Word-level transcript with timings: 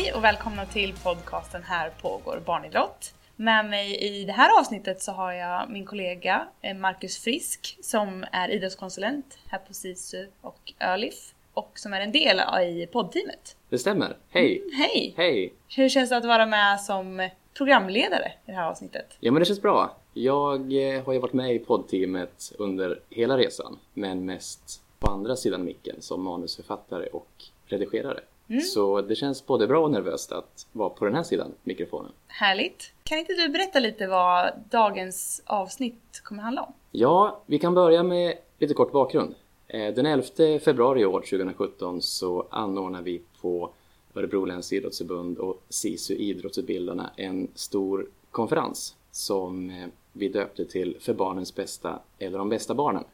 Hej 0.00 0.12
och 0.12 0.24
välkomna 0.24 0.66
till 0.66 0.94
podcasten 1.04 1.62
Här 1.62 1.90
pågår 2.02 2.42
barnidrott. 2.46 3.14
Med 3.36 3.70
mig 3.70 3.96
i 3.96 4.24
det 4.24 4.32
här 4.32 4.60
avsnittet 4.60 5.02
så 5.02 5.12
har 5.12 5.32
jag 5.32 5.70
min 5.70 5.86
kollega 5.86 6.48
eh, 6.60 6.76
Marcus 6.76 7.18
Frisk 7.18 7.78
som 7.80 8.24
är 8.32 8.48
idrottskonsulent 8.48 9.38
här 9.46 9.58
på 9.58 9.74
SISU 9.74 10.26
och 10.40 10.72
ÖLIF 10.80 11.34
och 11.52 11.70
som 11.74 11.92
är 11.92 12.00
en 12.00 12.12
del 12.12 12.40
i 12.62 12.86
poddteamet. 12.86 13.56
Det 13.68 13.78
stämmer. 13.78 14.16
Hej! 14.30 14.58
Mm, 14.58 14.72
hej! 14.72 15.14
Hej! 15.16 15.52
Hur 15.76 15.88
känns 15.88 16.10
det 16.10 16.16
att 16.16 16.24
vara 16.24 16.46
med 16.46 16.80
som 16.80 17.28
programledare 17.56 18.32
i 18.46 18.50
det 18.50 18.56
här 18.56 18.70
avsnittet? 18.70 19.16
Ja 19.20 19.32
men 19.32 19.40
det 19.40 19.46
känns 19.46 19.62
bra. 19.62 19.96
Jag 20.14 20.94
eh, 20.94 21.04
har 21.04 21.12
ju 21.12 21.18
varit 21.18 21.32
med 21.32 21.54
i 21.54 21.58
poddteamet 21.58 22.52
under 22.58 23.00
hela 23.10 23.38
resan 23.38 23.78
men 23.94 24.26
mest 24.26 24.82
på 24.98 25.10
andra 25.10 25.36
sidan 25.36 25.64
micken 25.64 25.96
som 26.02 26.22
manusförfattare 26.22 27.06
och 27.06 27.44
redigerare. 27.66 28.20
Mm. 28.50 28.62
Så 28.62 29.00
det 29.00 29.14
känns 29.14 29.46
både 29.46 29.66
bra 29.66 29.84
och 29.84 29.90
nervöst 29.90 30.32
att 30.32 30.66
vara 30.72 30.90
på 30.90 31.04
den 31.04 31.14
här 31.14 31.22
sidan 31.22 31.54
mikrofonen. 31.62 32.12
Härligt! 32.26 32.92
Kan 33.02 33.18
inte 33.18 33.32
du 33.32 33.48
berätta 33.48 33.78
lite 33.78 34.06
vad 34.06 34.52
dagens 34.70 35.42
avsnitt 35.46 36.20
kommer 36.24 36.42
handla 36.42 36.62
om? 36.62 36.72
Ja, 36.90 37.40
vi 37.46 37.58
kan 37.58 37.74
börja 37.74 38.02
med 38.02 38.34
lite 38.58 38.74
kort 38.74 38.92
bakgrund. 38.92 39.34
Eh, 39.66 39.94
Den 39.94 40.06
11 40.06 40.24
februari 40.64 41.00
i 41.00 41.04
år, 41.04 41.20
2017, 41.20 42.02
så 42.02 42.46
anordnar 42.50 43.02
vi 43.02 43.22
på 43.40 43.70
Örebro 44.14 44.44
läns 44.44 44.72
idrottsförbund 44.72 45.38
och 45.38 45.62
SISU 45.68 46.14
Idrottsutbildarna 46.14 47.10
en 47.16 47.48
stor 47.54 48.06
konferens 48.30 48.96
som 49.10 49.70
eh, 49.70 49.86
vi 50.12 50.28
döpte 50.28 50.64
till 50.64 50.96
För 51.00 51.14
barnens 51.14 51.54
bästa 51.54 51.98
eller 52.18 52.38
de 52.38 52.48
bästa 52.48 52.74
barnen. 52.74 53.04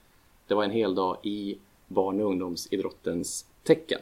Det 0.46 0.54
var 0.54 0.64
en 0.64 0.70
hel 0.70 0.94
dag 0.94 1.16
i 1.22 1.58
barn 1.86 2.20
och 2.20 2.26
ungdomsidrottens 2.30 3.46
tecken. 3.62 4.00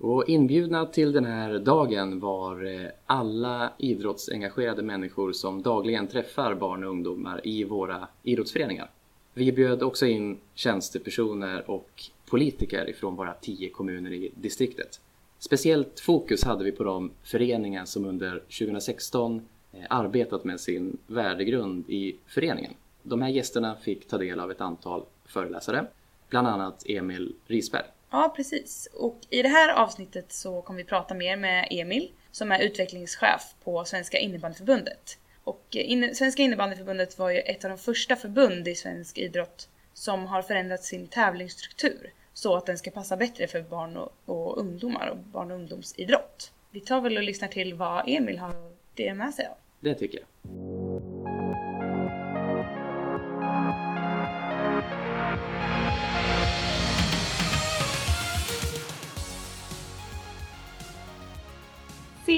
Och 0.00 0.28
inbjudna 0.28 0.86
till 0.86 1.12
den 1.12 1.24
här 1.24 1.58
dagen 1.58 2.20
var 2.20 2.64
eh, 2.64 2.90
alla 3.06 3.72
idrottsengagerade 3.78 4.82
människor 4.82 5.32
som 5.32 5.62
dagligen 5.62 6.06
träffar 6.06 6.54
barn 6.54 6.84
och 6.84 6.90
ungdomar 6.90 7.40
i 7.44 7.64
våra 7.64 8.08
idrottsföreningar. 8.22 8.90
Vi 9.34 9.52
bjöd 9.52 9.82
också 9.82 10.06
in 10.06 10.38
tjänstepersoner 10.54 11.70
och 11.70 12.02
politiker 12.26 12.90
ifrån 12.90 13.16
våra 13.16 13.34
tio 13.34 13.70
kommuner 13.70 14.12
i 14.12 14.30
distriktet. 14.34 15.00
Speciellt 15.38 16.00
fokus 16.00 16.44
hade 16.44 16.64
vi 16.64 16.72
på 16.72 16.84
de 16.84 17.10
föreningar 17.22 17.84
som 17.84 18.04
under 18.04 18.38
2016 18.38 19.46
eh, 19.72 19.80
arbetat 19.90 20.44
med 20.44 20.60
sin 20.60 20.98
värdegrund 21.06 21.90
i 21.90 22.16
föreningen. 22.26 22.72
De 23.02 23.22
här 23.22 23.28
gästerna 23.28 23.76
fick 23.76 24.08
ta 24.08 24.18
del 24.18 24.40
av 24.40 24.50
ett 24.50 24.60
antal 24.60 25.02
föreläsare, 25.24 25.86
bland 26.28 26.48
annat 26.48 26.84
Emil 26.86 27.34
Risberg. 27.46 27.84
Ja, 28.10 28.32
precis. 28.36 28.88
Och 28.94 29.18
i 29.30 29.42
det 29.42 29.48
här 29.48 29.74
avsnittet 29.74 30.32
så 30.32 30.62
kommer 30.62 30.78
vi 30.78 30.84
prata 30.84 31.14
mer 31.14 31.36
med 31.36 31.68
Emil 31.70 32.12
som 32.30 32.52
är 32.52 32.60
utvecklingschef 32.60 33.54
på 33.64 33.84
Svenska 33.84 34.18
innebandyförbundet. 34.18 35.18
Och 35.44 35.64
eh, 35.70 35.90
in 35.90 36.14
Svenska 36.14 36.42
innebandyförbundet 36.42 37.18
var 37.18 37.30
ju 37.30 37.38
ett 37.38 37.64
av 37.64 37.70
de 37.70 37.78
första 37.78 38.16
förbund 38.16 38.68
i 38.68 38.74
svensk 38.74 39.18
idrott 39.18 39.68
som 39.92 40.26
har 40.26 40.42
förändrat 40.42 40.84
sin 40.84 41.08
tävlingsstruktur 41.08 42.12
så 42.32 42.56
att 42.56 42.66
den 42.66 42.78
ska 42.78 42.90
passa 42.90 43.16
bättre 43.16 43.46
för 43.46 43.62
barn 43.62 43.96
och, 43.96 44.12
och 44.24 44.58
ungdomar 44.58 45.08
och 45.08 45.16
barn 45.16 45.50
och 45.50 45.56
ungdomsidrott. 45.56 46.52
Vi 46.70 46.80
tar 46.80 47.00
väl 47.00 47.16
och 47.16 47.22
lyssnar 47.22 47.48
till 47.48 47.74
vad 47.74 48.04
Emil 48.06 48.38
har 48.38 48.54
det 48.94 49.14
med 49.14 49.34
sig 49.34 49.46
av. 49.46 49.56
Det 49.80 49.94
tycker 49.94 50.18
jag. 50.18 50.79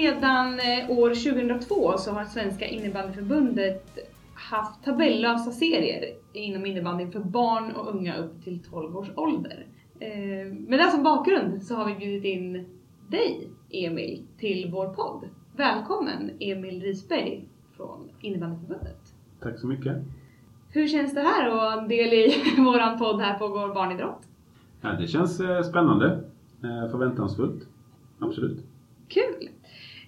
Sedan 0.03 0.61
eh, 0.61 0.91
år 0.91 1.09
2002 1.09 1.99
så 1.99 2.11
har 2.11 2.25
Svenska 2.25 2.67
innebandyförbundet 2.67 3.99
haft 4.35 4.85
tabellösa 4.85 5.51
serier 5.51 6.05
inom 6.33 6.67
innebandyn 6.67 7.13
för 7.13 7.21
barn 7.21 7.73
och 7.73 7.95
unga 7.95 8.17
upp 8.17 8.45
till 8.45 8.63
12 8.71 8.97
års 8.97 9.11
ålder. 9.17 9.67
Eh, 10.01 10.53
Med 10.53 10.79
det 10.79 10.91
som 10.91 11.03
bakgrund 11.03 11.63
så 11.63 11.75
har 11.75 11.87
vi 11.87 11.95
bjudit 11.95 12.25
in 12.25 12.67
dig, 13.09 13.49
Emil, 13.71 14.23
till 14.39 14.71
vår 14.73 14.87
podd. 14.89 15.29
Välkommen 15.57 16.31
Emil 16.41 16.83
Risberg 16.83 17.49
från 17.77 18.09
Innebandyförbundet. 18.21 19.15
Tack 19.41 19.59
så 19.59 19.67
mycket. 19.67 19.97
Hur 20.71 20.89
känns 20.89 21.15
det 21.15 21.21
här 21.21 21.49
att 21.49 21.55
vara 21.55 21.81
en 21.83 21.89
del 21.89 22.13
i 22.13 22.35
våran 22.59 22.99
podd 22.99 23.21
här 23.21 23.39
på 23.39 23.49
Går 23.49 23.75
barnidrott? 23.75 24.23
Ja, 24.81 24.93
det 24.93 25.07
känns 25.07 25.41
eh, 25.41 25.63
spännande. 25.63 26.25
Förväntansfullt. 26.91 27.67
Absolut. 28.19 28.65
Kul! 29.09 29.49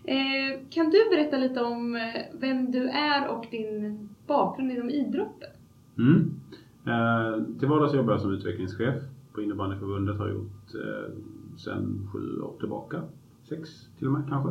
Eh, 0.07 0.61
kan 0.71 0.91
du 0.91 0.99
berätta 1.11 1.37
lite 1.37 1.61
om 1.61 1.97
eh, 1.97 2.23
vem 2.33 2.71
du 2.71 2.89
är 2.89 3.29
och 3.29 3.47
din 3.51 4.09
bakgrund 4.27 4.73
inom 4.73 4.91
idrotten? 4.91 5.51
Mm. 5.99 6.41
Eh, 6.87 7.59
till 7.59 7.69
vardags 7.69 7.95
jobbar 7.95 8.13
jag 8.13 8.21
som 8.21 8.33
utvecklingschef 8.33 9.03
på 9.33 9.43
innebandyförbundet. 9.43 10.19
Har 10.19 10.29
gjort 10.29 10.75
eh, 10.75 11.13
sedan 11.57 12.09
sju 12.13 12.41
år 12.41 12.55
tillbaka. 12.61 13.03
Sex 13.49 13.89
till 13.99 14.07
och 14.07 14.13
med 14.13 14.29
kanske. 14.29 14.51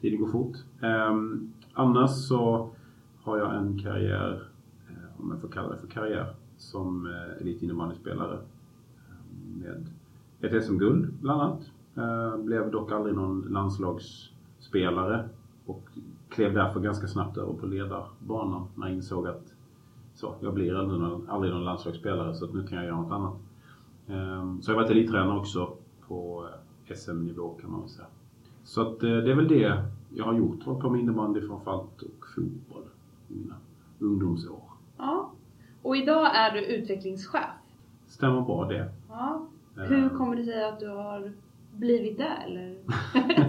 Tiden 0.00 0.20
går 0.20 0.28
fort. 0.28 0.56
Eh, 0.80 1.16
annars 1.72 2.10
så 2.10 2.70
har 3.22 3.38
jag 3.38 3.56
en 3.56 3.78
karriär, 3.78 4.42
eh, 4.88 5.22
om 5.22 5.30
jag 5.30 5.40
får 5.40 5.48
kalla 5.48 5.68
det 5.68 5.78
för 5.80 5.86
karriär, 5.86 6.34
som 6.56 7.06
eh, 7.06 7.40
elitinnebandyspelare. 7.40 8.38
Eh, 9.08 9.60
med 9.60 9.86
ett 10.40 10.64
SM-guld 10.64 11.12
bland 11.20 11.42
annat. 11.42 11.70
Eh, 11.94 12.44
blev 12.44 12.70
dock 12.70 12.92
aldrig 12.92 13.14
någon 13.14 13.40
landslags 13.40 14.30
landslagsspelare 14.58 15.28
och 15.66 15.82
klev 16.28 16.54
därför 16.54 16.80
ganska 16.80 17.06
snabbt 17.06 17.36
över 17.36 17.52
på 17.52 17.66
ledarbanan 17.66 18.66
när 18.74 18.86
jag 18.86 18.96
insåg 18.96 19.26
att 19.28 19.54
så, 20.14 20.34
jag 20.40 20.54
blir 20.54 20.74
aldrig 20.74 21.00
någon, 21.00 21.28
aldrig 21.30 21.52
någon 21.52 21.64
landslagsspelare 21.64 22.34
så 22.34 22.44
att 22.44 22.54
nu 22.54 22.66
kan 22.66 22.78
jag 22.78 22.86
göra 22.86 23.00
något 23.00 23.12
annat. 23.12 23.34
Ehm, 24.08 24.62
Så 24.62 24.70
jag 24.70 24.76
har 24.76 24.82
varit 24.82 24.90
elittränare 24.90 25.38
också 25.38 25.72
på 26.08 26.46
eh, 26.88 26.94
SM-nivå 26.96 27.54
kan 27.60 27.70
man 27.70 27.80
väl 27.80 27.88
säga. 27.88 28.06
Så 28.64 28.82
att 28.82 29.02
eh, 29.02 29.08
det 29.10 29.30
är 29.30 29.34
väl 29.36 29.48
det 29.48 29.82
jag 30.14 30.24
har 30.24 30.34
gjort. 30.34 30.62
Hållit 30.64 30.80
på 30.82 30.90
med 30.90 31.00
innebandy 31.00 31.40
framförallt 31.40 32.02
och 32.02 32.26
fotboll 32.34 32.82
i 33.28 33.34
mina 33.34 33.54
ungdomsår. 33.98 34.60
Ja. 34.98 35.30
Och 35.82 35.96
idag 35.96 36.36
är 36.36 36.52
du 36.52 36.64
utvecklingschef. 36.64 37.50
Stämmer 38.06 38.40
bra 38.40 38.64
det. 38.64 38.90
Ja. 39.08 39.46
Ehm, 39.76 39.82
Hur 39.84 40.08
kommer 40.08 40.36
det 40.36 40.44
sig 40.44 40.64
att 40.68 40.80
du 40.80 40.88
har 40.88 41.32
blivit 41.78 42.18
det 42.18 42.24
eller 42.46 42.74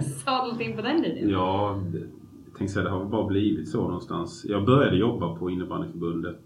sadlat 0.00 0.60
in 0.60 0.76
på 0.76 0.82
den 0.82 1.02
linjen? 1.02 1.28
Ja, 1.28 1.80
jag 1.92 2.58
tänkte 2.58 2.74
säga 2.74 2.84
det 2.84 2.90
har 2.90 3.04
bara 3.04 3.26
blivit 3.26 3.68
så 3.68 3.82
någonstans. 3.82 4.46
Jag 4.48 4.64
började 4.66 4.96
jobba 4.96 5.36
på 5.36 5.50
innebandyförbundet 5.50 6.40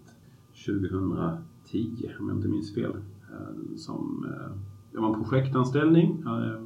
2010 0.65 2.11
om 2.19 2.29
jag 2.29 2.37
inte 2.37 2.47
minns 2.47 2.75
fel. 2.75 2.91
Eh, 2.91 3.75
Som, 3.75 4.25
eh, 4.29 4.57
det 4.91 4.99
var 4.99 5.13
en 5.13 5.23
projektanställning 5.23 6.23
eh, 6.25 6.61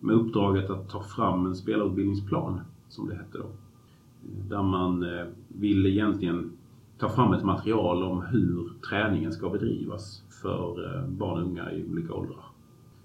med 0.00 0.16
uppdraget 0.16 0.70
att 0.70 0.88
ta 0.88 1.02
fram 1.02 1.46
en 1.46 1.56
spelarutbildningsplan 1.56 2.60
som 2.88 3.08
det 3.08 3.14
hette 3.14 3.38
då. 3.38 3.46
Där 4.48 4.62
man 4.62 5.06
ville 5.48 5.88
egentligen 5.88 6.50
ta 6.98 7.08
fram 7.08 7.32
ett 7.32 7.44
material 7.44 8.02
om 8.02 8.22
hur 8.22 8.72
träningen 8.90 9.32
ska 9.32 9.50
bedrivas 9.50 10.22
för 10.42 11.04
barn 11.08 11.42
och 11.42 11.48
unga 11.48 11.72
i 11.72 11.84
olika 11.90 12.14
åldrar. 12.14 12.44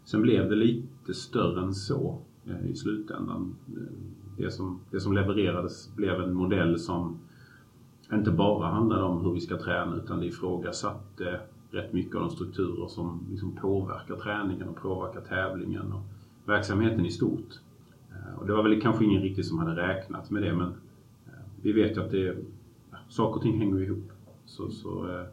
Sen 0.03 0.21
blev 0.21 0.50
det 0.50 0.56
lite 0.56 0.88
större 1.13 1.61
än 1.61 1.73
så 1.73 2.17
eh, 2.45 2.71
i 2.71 2.75
slutändan. 2.75 3.56
Eh, 3.67 3.83
det 4.38 4.51
som, 4.51 4.79
det 4.91 5.00
som 5.00 5.13
levererades 5.13 5.95
blev 5.95 6.21
en 6.21 6.33
modell 6.33 6.79
som 6.79 7.19
inte 8.13 8.31
bara 8.31 8.67
handlade 8.67 9.03
om 9.03 9.25
hur 9.25 9.31
vi 9.33 9.39
ska 9.39 9.57
träna 9.57 9.95
utan 9.95 10.19
det 10.19 10.25
ifrågasatte 10.25 11.39
rätt 11.71 11.94
mycket 11.94 12.15
av 12.15 12.21
de 12.21 12.29
strukturer 12.29 12.88
som 12.88 13.19
liksom 13.31 13.56
påverkar 13.56 14.15
träningen 14.15 14.67
och 14.67 14.75
påverkar 14.75 15.21
tävlingen 15.21 15.94
och 15.94 16.01
verksamheten 16.45 17.06
i 17.06 17.11
stort. 17.11 17.59
Eh, 18.11 18.39
och 18.39 18.47
det 18.47 18.53
var 18.53 18.63
väl 18.63 18.81
kanske 18.81 19.06
ingen 19.06 19.21
riktigt 19.21 19.45
som 19.45 19.59
hade 19.59 19.75
räknat 19.75 20.29
med 20.29 20.44
det 20.44 20.53
men 20.53 20.73
vi 21.61 21.71
vet 21.71 21.97
ju 21.97 22.01
att 22.01 22.11
det, 22.11 22.38
saker 23.09 23.35
och 23.35 23.41
ting 23.41 23.59
hänger 23.59 23.81
ihop. 23.81 24.11
Så, 24.45 24.69
så 24.69 25.23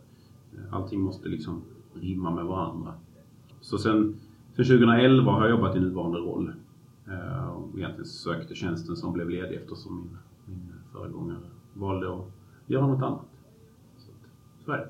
allting 0.70 1.00
måste 1.00 1.28
liksom 1.28 1.62
rimma 1.94 2.30
med 2.30 2.44
varandra. 2.44 2.94
Så 3.60 3.78
sen, 3.78 4.16
sen 4.56 4.64
2011 4.64 5.32
har 5.32 5.40
jag 5.40 5.50
jobbat 5.50 5.76
i 5.76 5.80
nuvarande 5.80 6.18
roll. 6.18 6.52
Eh, 7.08 7.48
Och 7.48 7.78
egentligen 7.78 8.06
sökte 8.06 8.54
tjänsten 8.54 8.96
som 8.96 9.12
blev 9.12 9.30
ledig 9.30 9.56
eftersom 9.56 9.96
min, 9.96 10.56
min 10.56 10.72
föregångare 10.92 11.38
valde 11.74 12.14
att 12.14 12.24
göra 12.66 12.86
något 12.86 13.02
annat. 13.02 13.26
Så, 13.96 14.10
så 14.64 14.72
är 14.72 14.78
det. 14.78 14.88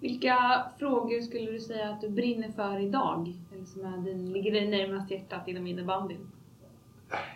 Vilka 0.00 0.36
frågor 0.78 1.20
skulle 1.20 1.50
du 1.52 1.60
säga 1.60 1.90
att 1.90 2.00
du 2.00 2.08
brinner 2.08 2.48
för 2.52 2.78
idag? 2.78 3.34
Eller 3.52 3.64
som 3.64 3.84
är 3.84 3.98
din, 3.98 4.32
ligger 4.32 4.52
dig 4.52 4.70
närmast 4.70 5.10
hjärtat 5.10 5.48
inom 5.48 5.66
innebandyn? 5.66 6.20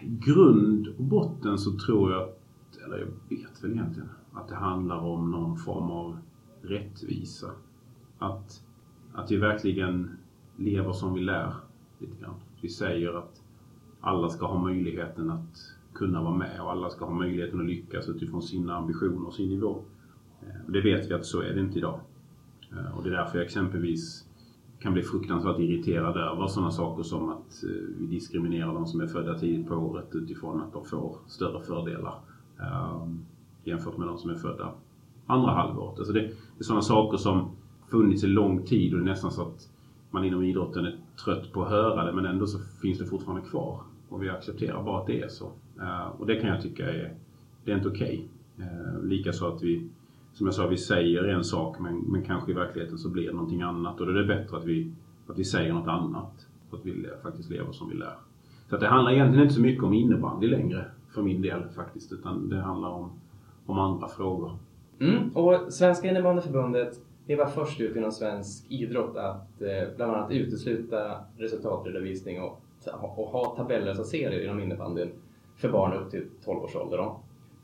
Grund 0.03 0.89
och 0.99 1.05
botten 1.05 1.59
så 1.59 1.71
tror 1.79 2.13
jag, 2.13 2.29
eller 2.87 2.99
jag 2.99 3.37
vet 3.37 3.65
väl 3.65 3.71
egentligen, 3.73 4.09
att 4.33 4.49
det 4.49 4.55
handlar 4.55 4.99
om 4.99 5.31
någon 5.31 5.57
form 5.57 5.91
av 5.91 6.19
rättvisa. 6.63 7.51
Att, 8.19 8.63
att 9.15 9.31
vi 9.31 9.37
verkligen 9.37 10.11
lever 10.57 10.93
som 10.93 11.15
vi 11.15 11.21
lär 11.21 11.55
lite 12.01 12.21
grann. 12.21 12.35
Vi 12.61 12.69
säger 12.69 13.19
att 13.19 13.43
alla 14.01 14.29
ska 14.29 14.47
ha 14.47 14.63
möjligheten 14.63 15.31
att 15.31 15.75
kunna 15.93 16.23
vara 16.23 16.35
med 16.35 16.61
och 16.61 16.71
alla 16.71 16.91
ska 16.91 17.05
ha 17.05 17.15
möjligheten 17.15 17.61
att 17.61 17.67
lyckas 17.67 18.09
utifrån 18.09 18.43
sina 18.43 18.77
ambitioner 18.77 19.27
och 19.27 19.35
sin 19.35 19.49
nivå. 19.49 19.83
Eh, 20.43 20.67
och 20.67 20.73
det 20.73 20.81
vet 20.81 21.11
vi 21.11 21.15
att 21.15 21.27
så 21.27 21.41
är 21.41 21.55
det 21.55 21.61
inte 21.61 21.79
idag. 21.79 22.01
Eh, 22.73 22.97
och 22.97 23.03
det 23.03 23.09
är 23.09 23.13
därför 23.13 23.39
jag 23.39 23.45
exempelvis 23.45 24.27
kan 24.79 24.93
bli 24.93 25.03
fruktansvärt 25.03 25.59
irriterad 25.59 26.17
över 26.17 26.47
sådana 26.47 26.71
saker 26.71 27.03
som 27.03 27.29
att 27.29 27.65
eh, 27.65 27.71
vi 27.99 28.07
diskriminerar 28.07 28.75
de 28.75 28.87
som 28.87 29.01
är 29.01 29.07
födda 29.07 29.39
tidigt 29.39 29.69
på 29.69 29.75
året 29.75 30.15
utifrån 30.15 30.61
att 30.61 30.73
de 30.73 30.85
får 30.85 31.17
större 31.27 31.61
fördelar 31.61 32.15
ehm, 32.61 33.19
jämfört 33.65 33.97
med 33.97 34.07
de 34.07 34.19
som 34.19 34.31
är 34.31 34.35
födda 34.35 34.73
andra 35.27 35.51
halvåret. 35.51 35.99
Alltså 35.99 36.13
det, 36.13 36.21
är 36.21 36.33
sådana 36.61 36.83
saker 36.83 37.19
som 37.19 37.51
funnits 37.89 38.25
i 38.25 38.27
lång 38.27 38.63
tid 38.63 38.95
och 38.95 38.99
det 39.01 39.05
är 39.05 39.09
nästan 39.11 39.31
så 39.31 39.43
att 39.43 39.69
man 40.11 40.25
inom 40.25 40.45
idrotten 40.45 40.85
är 40.85 40.97
trött 41.25 41.53
på 41.53 41.63
att 41.63 41.71
höra 41.71 42.05
det 42.05 42.13
men 42.13 42.27
ändå 42.27 42.47
så 42.47 42.59
finns 42.83 42.99
det 42.99 43.07
fortfarande 43.07 43.49
kvar. 43.49 43.81
Och 44.09 44.23
vi 44.23 44.31
accepterar 44.31 44.83
bara 44.83 45.01
att 45.01 45.07
det 45.07 45.21
är 45.21 45.29
så. 45.29 45.53
Eh, 45.81 46.07
och 46.19 46.27
det 46.27 46.37
kan 46.37 46.51
jag 46.51 46.63
tycka 46.63 46.91
är, 46.91 47.15
det 47.65 47.73
är 47.73 47.77
inte 47.77 47.89
okej. 47.89 48.29
Eh, 48.59 48.65
okay. 48.65 49.09
Likaså 49.09 49.47
att 49.47 49.63
vi, 49.63 49.89
som 50.33 50.47
jag 50.47 50.55
sa, 50.55 50.67
vi 50.67 50.77
säger 50.77 51.25
en 51.25 51.45
sak 51.45 51.79
men, 51.79 51.99
men 51.99 52.23
kanske 52.23 52.51
i 52.51 52.55
verkligheten 52.55 52.99
så 52.99 53.09
blir 53.09 53.27
det 53.27 53.33
någonting 53.33 53.63
annat. 53.63 54.01
Och 54.01 54.07
då 54.07 54.13
är 54.13 54.17
det 54.17 54.25
bättre 54.25 54.57
att 54.57 54.65
vi, 54.65 54.93
att 55.27 55.39
vi 55.39 55.45
säger 55.45 55.73
något 55.73 55.89
annat. 55.89 56.47
Så 56.71 56.77
att 56.77 56.87
vi 56.87 57.07
faktiskt 57.23 57.51
lever 57.51 57.73
som 57.73 57.89
vi 57.89 57.95
lär. 57.95 58.15
Så 58.69 58.75
att 58.75 58.81
det 58.81 58.89
handlar 58.89 59.13
egentligen 59.13 59.43
inte 59.43 59.55
så 59.55 59.61
mycket 59.61 59.85
om 59.85 59.93
innebandy 59.93 60.47
längre 60.47 60.85
för 61.15 61.23
min 61.23 61.43
del 61.43 61.63
faktiskt. 61.77 62.13
Utan 62.13 62.49
det 62.49 62.61
handlar 62.61 62.89
om, 62.89 63.11
om 63.67 63.79
andra 63.79 64.09
frågor. 64.09 64.57
Mm. 64.99 65.31
Och 65.35 65.73
Svenska 65.73 66.11
innebandyförbundet 66.11 67.01
ni 67.31 67.37
var 67.37 67.47
först 67.47 67.81
ut 67.81 67.97
inom 67.97 68.13
svensk 68.13 68.67
idrott 68.69 69.17
att 69.17 69.63
eh, 69.63 69.97
bland 69.97 70.13
annat 70.13 70.31
utesluta 70.31 71.17
resultatredovisning 71.37 72.43
och, 72.43 72.63
och 73.01 73.27
ha 73.27 73.57
tabellösa 73.57 74.05
serier 74.05 74.45
inom 74.45 74.61
innebandyn 74.61 75.09
för 75.57 75.73
barn 75.73 75.93
upp 75.93 76.11
till 76.11 76.27
12 76.45 76.65
års 76.65 76.77
ålder. 76.77 77.11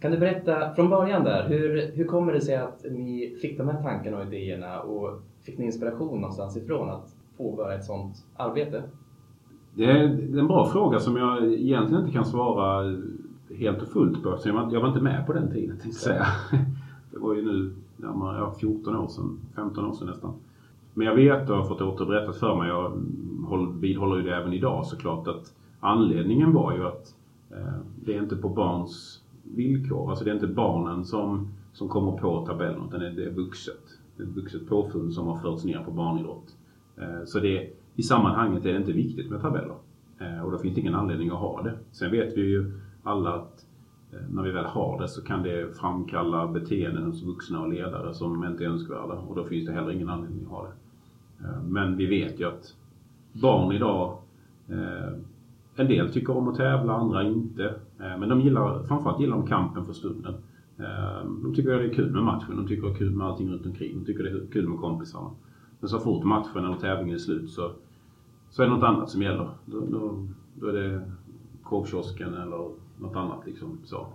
Kan 0.01 0.11
du 0.11 0.19
berätta 0.19 0.75
från 0.75 0.91
början 0.91 1.25
där, 1.25 1.49
hur, 1.49 1.93
hur 1.95 2.05
kommer 2.05 2.33
det 2.33 2.41
sig 2.41 2.57
att 2.57 2.85
ni 2.91 3.37
fick 3.43 3.59
de 3.59 3.69
här 3.69 3.83
tankarna 3.83 4.19
och 4.19 4.27
idéerna 4.27 4.81
och 4.81 5.21
fick 5.43 5.59
ni 5.59 5.65
inspiration 5.65 6.21
någonstans 6.21 6.57
ifrån 6.57 6.91
att 6.91 7.17
påbörja 7.37 7.79
ett 7.79 7.85
sådant 7.85 8.17
arbete? 8.37 8.83
Det 9.75 9.85
är 9.85 10.05
en 10.39 10.47
bra 10.47 10.69
fråga 10.73 10.99
som 10.99 11.17
jag 11.17 11.45
egentligen 11.45 12.03
inte 12.03 12.13
kan 12.13 12.25
svara 12.25 12.97
helt 13.59 13.83
och 13.83 13.89
fullt 13.89 14.23
på 14.23 14.35
eftersom 14.35 14.71
jag 14.73 14.81
var 14.81 14.89
inte 14.89 15.01
med 15.01 15.27
på 15.27 15.33
den 15.33 15.53
tiden 15.53 15.81
jag 15.85 15.95
säga. 15.95 16.27
Det 17.13 17.19
var 17.19 17.35
ju 17.35 17.43
nu 17.43 17.73
närmare 17.97 18.39
ja, 18.39 18.55
14 18.61 18.97
år 18.97 19.09
sedan, 19.09 19.39
15 19.55 19.85
år 19.85 19.93
sedan 19.93 20.07
nästan. 20.07 20.35
Men 20.95 21.07
jag 21.07 21.15
vet 21.15 21.51
och 21.51 21.57
har 21.57 21.65
fått 21.65 21.81
återberättat 21.81 22.37
för 22.37 22.57
mig, 22.57 22.69
jag 22.69 22.93
vidhåller 23.81 24.17
ju 24.17 24.23
det 24.23 24.37
även 24.37 24.53
idag 24.53 24.87
såklart, 24.87 25.29
att 25.29 25.55
anledningen 25.81 26.53
var 26.53 26.77
ju 26.77 26.87
att 26.87 27.15
eh, 27.51 27.79
det 28.05 28.17
är 28.17 28.23
inte 28.23 28.37
på 28.37 28.49
barns 28.49 29.23
villkor. 29.43 30.11
Alltså 30.11 30.25
det 30.25 30.31
är 30.31 30.35
inte 30.35 30.47
barnen 30.47 31.05
som, 31.05 31.49
som 31.73 31.89
kommer 31.89 32.13
på 32.13 32.47
tabellen 32.47 32.83
utan 32.89 33.01
det 33.01 33.25
är 33.25 33.31
vuxet. 33.31 33.83
Det 34.17 34.23
är 34.23 34.27
ett 34.27 34.37
vuxet 34.37 34.69
påfund 34.69 35.13
som 35.13 35.27
har 35.27 35.39
förts 35.39 35.65
ner 35.65 35.83
på 35.85 35.91
barnidrott. 35.91 36.57
Eh, 36.97 37.25
så 37.25 37.41
det, 37.41 37.71
i 37.95 38.03
sammanhanget 38.03 38.65
är 38.65 38.73
det 38.73 38.79
inte 38.79 38.93
viktigt 38.93 39.31
med 39.31 39.41
tabeller. 39.41 39.77
Eh, 40.19 40.45
och 40.45 40.53
då 40.53 40.59
finns 40.59 40.75
det 40.75 40.81
ingen 40.81 40.95
anledning 40.95 41.31
att 41.31 41.39
ha 41.39 41.63
det. 41.63 41.75
Sen 41.93 42.11
vet 42.11 42.37
vi 42.37 42.41
ju 42.41 42.73
alla 43.03 43.35
att 43.35 43.66
Eh, 44.17 44.35
när 44.35 44.43
vi 44.43 44.51
väl 44.51 44.65
har 44.65 45.01
det 45.01 45.09
så 45.09 45.23
kan 45.23 45.43
det 45.43 45.77
framkalla 45.77 46.47
beteenden 46.47 47.05
hos 47.05 47.23
vuxna 47.23 47.61
och 47.61 47.69
ledare 47.69 48.15
som 48.15 48.45
inte 48.45 48.65
är 48.65 48.69
önskvärda 48.69 49.15
och 49.15 49.37
då 49.37 49.45
finns 49.45 49.67
det 49.67 49.73
heller 49.73 49.91
ingen 49.91 50.09
anledning 50.09 50.45
att 50.45 50.51
ha 50.51 50.63
det. 50.63 50.73
Eh, 51.45 51.63
men 51.63 51.97
vi 51.97 52.07
vet 52.07 52.41
ju 52.41 52.45
att 52.45 52.75
barn 53.33 53.73
idag, 53.73 54.19
eh, 54.69 55.13
en 55.77 55.89
del 55.89 56.13
tycker 56.13 56.37
om 56.37 56.49
att 56.49 56.57
tävla, 56.57 56.93
andra 56.93 57.23
inte. 57.23 57.75
Men 57.99 58.29
de 58.29 58.41
gillar, 58.41 58.83
framförallt 58.83 59.21
gillar 59.21 59.37
de 59.37 59.47
kampen 59.47 59.85
för 59.85 59.93
stunden. 59.93 60.35
De 61.43 61.55
tycker 61.57 61.75
att 61.75 61.81
det 61.81 61.87
är 61.87 61.95
kul 61.95 62.13
med 62.13 62.23
matchen, 62.23 62.57
de 62.57 62.69
tycker 62.69 62.87
att 62.87 62.93
det 62.93 62.97
är 62.97 62.99
kul 62.99 63.17
med 63.17 63.27
allting 63.27 63.51
runt 63.53 63.67
omkring. 63.67 63.99
De 63.99 64.05
tycker 64.05 64.25
det 64.25 64.31
är 64.31 64.47
kul 64.53 64.69
med 64.69 64.79
kompisarna. 64.79 65.31
Men 65.81 65.89
så 65.89 65.99
fort 65.99 66.25
matchen 66.25 66.65
eller 66.65 66.77
tävlingen 66.77 67.15
är 67.15 67.19
slut 67.19 67.51
så, 67.51 67.73
så 68.51 68.63
är 68.63 68.67
det 68.67 68.73
något 68.73 68.83
annat 68.83 69.11
som 69.11 69.23
gäller. 69.23 69.49
Då, 69.65 69.81
då, 69.81 70.27
då 70.55 70.67
är 70.67 70.73
det 70.73 71.03
korvkiosken 71.63 72.35
eller 72.35 72.71
något 72.99 73.17
annat. 73.17 73.47
Liksom, 73.47 73.79
så 73.85 74.07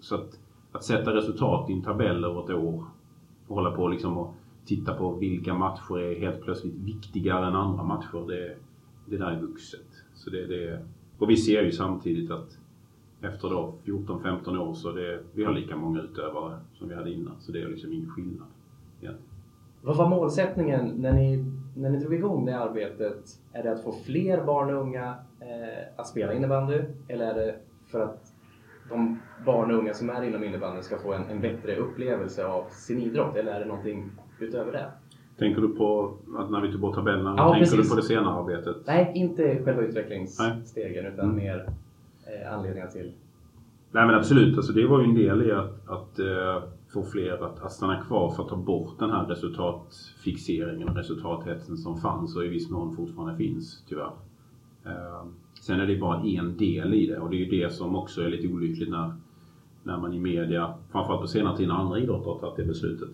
så 0.00 0.14
att, 0.14 0.40
att 0.72 0.84
sätta 0.84 1.14
resultat 1.14 1.70
i 1.70 1.72
en 1.72 1.82
tabell 1.82 2.24
över 2.24 2.44
ett 2.44 2.50
år 2.50 2.84
och 3.46 3.56
hålla 3.56 3.70
på 3.70 3.88
liksom 3.88 4.18
och 4.18 4.34
titta 4.64 4.94
på 4.94 5.12
vilka 5.12 5.54
matcher 5.54 5.98
är 5.98 6.20
helt 6.20 6.42
plötsligt 6.42 6.74
viktigare 6.74 7.46
än 7.46 7.54
andra 7.54 7.82
matcher. 7.82 8.26
Det, 8.28 8.56
det 9.06 9.16
där 9.16 9.30
är 9.30 9.40
vuxet. 9.40 9.86
Så 10.14 10.30
det, 10.30 10.46
det, 10.46 10.82
och 11.18 11.30
vi 11.30 11.36
ser 11.36 11.62
ju 11.62 11.72
samtidigt 11.72 12.30
att 12.30 12.58
efter 13.20 13.48
då 13.48 13.74
14-15 13.84 14.58
år 14.58 14.74
så 14.74 14.92
det, 14.92 15.20
vi 15.32 15.44
har 15.44 15.52
lika 15.52 15.76
många 15.76 16.00
utövare 16.00 16.58
som 16.74 16.88
vi 16.88 16.94
hade 16.94 17.12
innan. 17.12 17.34
Så 17.40 17.52
det 17.52 17.62
är 17.62 17.68
liksom 17.68 17.92
ingen 17.92 18.10
skillnad 18.10 18.46
egentligen. 19.00 19.30
Vad 19.82 19.96
var 19.96 20.08
målsättningen 20.08 20.86
när 20.96 21.12
ni, 21.12 21.44
när 21.76 21.90
ni 21.90 21.98
drog 21.98 22.14
igång 22.14 22.44
det 22.44 22.58
arbetet? 22.58 23.40
Är 23.52 23.62
det 23.62 23.72
att 23.72 23.84
få 23.84 23.92
fler 23.92 24.44
barn 24.44 24.74
och 24.74 24.82
unga 24.82 25.14
eh, 25.40 25.84
att 25.96 26.06
spela 26.06 26.32
innebandy? 26.32 26.80
Eller 27.08 27.26
är 27.26 27.34
det 27.34 27.56
för 27.96 28.04
att 28.04 28.32
de 28.88 29.18
barn 29.46 29.70
och 29.70 29.78
unga 29.78 29.94
som 29.94 30.10
är 30.10 30.22
inom 30.22 30.44
innebandyn 30.44 30.82
ska 30.82 30.98
få 30.98 31.12
en, 31.12 31.30
en 31.30 31.40
bättre 31.40 31.76
upplevelse 31.76 32.46
av 32.46 32.64
sin 32.70 32.98
idrott? 33.02 33.36
Eller 33.36 33.52
är 33.52 33.60
det 33.60 33.66
någonting 33.66 34.10
utöver 34.40 34.72
det? 34.72 34.90
Tänker 35.38 35.60
du 35.60 35.68
på 35.68 36.14
att 36.38 36.50
när 36.50 36.60
vi 36.60 36.72
tog 36.72 36.80
bort 36.80 36.94
tabellerna? 36.94 37.34
Ja, 37.36 37.52
tänker 37.52 37.60
precis. 37.60 37.82
du 37.82 37.88
på 37.88 37.96
det 37.96 38.02
senare 38.02 38.34
arbetet? 38.34 38.76
Nej, 38.86 39.12
inte 39.14 39.64
själva 39.64 39.82
utvecklingsstegen 39.82 41.04
Nej. 41.04 41.12
utan 41.12 41.24
Mm. 41.24 41.36
mer 41.36 41.68
eh, 42.26 42.54
anledningar 42.54 42.86
till... 42.86 43.12
Nej 43.90 44.06
men 44.06 44.14
absolut, 44.14 44.56
alltså 44.56 44.72
det 44.72 44.86
var 44.86 45.00
ju 45.00 45.04
en 45.04 45.14
del 45.14 45.42
i 45.42 45.52
att, 45.52 45.88
att 45.88 46.18
eh, 46.18 46.62
få 46.92 47.02
fler 47.02 47.44
att, 47.44 47.62
att 47.62 47.72
stanna 47.72 48.02
kvar 48.02 48.30
för 48.30 48.42
att 48.42 48.48
ta 48.48 48.56
bort 48.56 48.98
den 48.98 49.10
här 49.10 49.24
resultatfixeringen 49.26 50.88
och 50.88 50.96
resultathetsen 50.96 51.76
som 51.76 51.96
fanns 51.96 52.36
och 52.36 52.44
i 52.44 52.48
viss 52.48 52.70
mån 52.70 52.96
fortfarande 52.96 53.36
finns 53.36 53.84
tyvärr. 53.88 54.12
Eh, 54.84 55.24
sen 55.66 55.80
är 55.80 55.86
det 55.86 55.96
bara 55.96 56.22
en 56.22 56.56
del 56.56 56.94
i 56.94 57.06
det 57.06 57.18
och 57.18 57.30
det 57.30 57.36
är 57.36 57.38
ju 57.38 57.62
det 57.62 57.72
som 57.72 57.96
också 57.96 58.22
är 58.22 58.28
lite 58.28 58.48
olyckligt 58.48 58.90
när, 58.90 59.12
när 59.82 59.98
man 59.98 60.12
i 60.12 60.20
media, 60.20 60.74
framförallt 60.90 61.20
på 61.20 61.26
senare 61.26 61.56
tid 61.56 61.68
när 61.68 61.74
andra 61.74 61.98
idrotter 61.98 62.30
har 62.30 62.38
tagit 62.38 62.56
det 62.56 62.64
beslutet, 62.64 63.08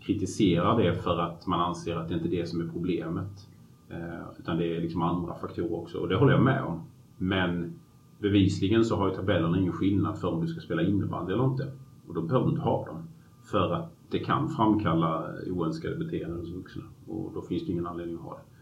kritiserar 0.00 0.82
det 0.82 0.94
för 0.94 1.18
att 1.18 1.46
man 1.46 1.60
anser 1.60 1.96
att 1.96 2.08
det 2.08 2.14
inte 2.14 2.28
är 2.28 2.30
det 2.30 2.46
som 2.46 2.60
är 2.60 2.72
problemet. 2.72 3.48
Eh, 3.90 4.38
utan 4.38 4.56
det 4.56 4.76
är 4.76 4.80
liksom 4.80 5.02
andra 5.02 5.34
faktorer 5.34 5.74
också 5.74 5.98
och 5.98 6.08
det 6.08 6.16
håller 6.16 6.32
jag 6.32 6.42
med 6.42 6.62
om. 6.62 6.82
Men 7.18 7.74
bevisligen 8.18 8.84
så 8.84 8.96
har 8.96 9.08
ju 9.08 9.14
tabellerna 9.14 9.58
ingen 9.58 9.72
skillnad 9.72 10.18
för 10.18 10.28
om 10.28 10.40
du 10.40 10.46
ska 10.46 10.60
spela 10.60 10.82
innebandy 10.82 11.32
eller 11.32 11.44
inte. 11.44 11.72
Och 12.08 12.14
då 12.14 12.22
behöver 12.22 12.46
du 12.46 12.50
inte 12.50 12.62
ha 12.62 12.86
dem. 12.86 13.02
För 13.42 13.72
att 13.72 13.92
det 14.10 14.18
kan 14.18 14.48
framkalla 14.48 15.30
oönskade 15.50 15.96
beteenden 15.96 16.38
hos 16.40 16.52
vuxna. 16.52 16.82
Och 17.06 17.30
då 17.34 17.42
finns 17.42 17.66
det 17.66 17.72
ingen 17.72 17.86
anledning 17.86 18.16
att 18.16 18.22
ha 18.22 18.34
det. 18.34 18.53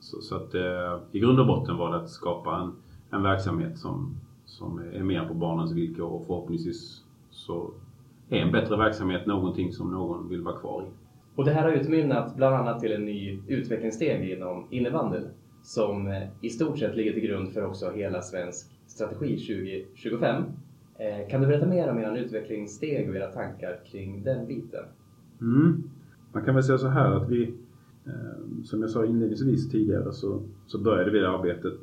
Så, 0.00 0.20
så 0.20 0.36
att 0.36 0.54
eh, 0.54 0.98
i 1.12 1.20
grund 1.20 1.40
och 1.40 1.46
botten 1.46 1.76
var 1.76 1.90
det 1.90 1.96
att 1.96 2.10
skapa 2.10 2.56
en, 2.56 2.72
en 3.10 3.22
verksamhet 3.22 3.78
som, 3.78 4.16
som 4.44 4.78
är 4.92 5.02
mer 5.02 5.24
på 5.24 5.34
barnens 5.34 5.72
villkor 5.72 6.06
och 6.06 6.26
förhoppningsvis 6.26 7.02
så 7.30 7.70
är 8.28 8.38
en 8.38 8.52
bättre 8.52 8.76
verksamhet 8.76 9.26
någonting 9.26 9.72
som 9.72 9.90
någon 9.90 10.28
vill 10.28 10.42
vara 10.42 10.56
kvar 10.56 10.82
i. 10.82 10.86
Och 11.36 11.44
det 11.44 11.50
här 11.50 11.62
har 11.62 11.72
utmynnat 11.72 12.36
bland 12.36 12.54
annat 12.54 12.80
till 12.80 12.92
en 12.92 13.04
ny 13.04 13.38
utvecklingssteg 13.48 14.30
inom 14.30 14.66
innebandyn 14.70 15.28
som 15.62 16.06
eh, 16.08 16.22
i 16.40 16.50
stort 16.50 16.78
sett 16.78 16.96
ligger 16.96 17.12
till 17.12 17.22
grund 17.22 17.52
för 17.52 17.66
också 17.66 17.90
hela 17.90 18.22
svensk 18.22 18.70
strategi 18.86 19.36
2025. 19.36 20.44
Eh, 20.98 21.28
Kan 21.30 21.40
du 21.40 21.46
berätta 21.46 21.66
mer 21.66 21.90
om 21.90 21.98
er 21.98 22.16
utvecklingssteg 22.16 23.08
och 23.10 23.16
era 23.16 23.32
tankar 23.32 23.80
kring 23.90 24.22
den 24.22 24.46
biten? 24.46 24.84
Mm. 25.40 25.82
Man 26.32 26.44
kan 26.44 26.54
väl 26.54 26.64
säga 26.64 26.78
så 26.78 26.88
här 26.88 27.10
att 27.10 27.28
vi, 27.28 27.54
Ehm, 28.06 28.64
som 28.64 28.80
jag 28.80 28.90
sa 28.90 29.04
inledningsvis 29.04 29.70
tidigare, 29.70 30.12
så, 30.12 30.42
så 30.66 30.78
började 30.78 31.10
vi 31.10 31.18
det 31.18 31.30
arbetet 31.30 31.80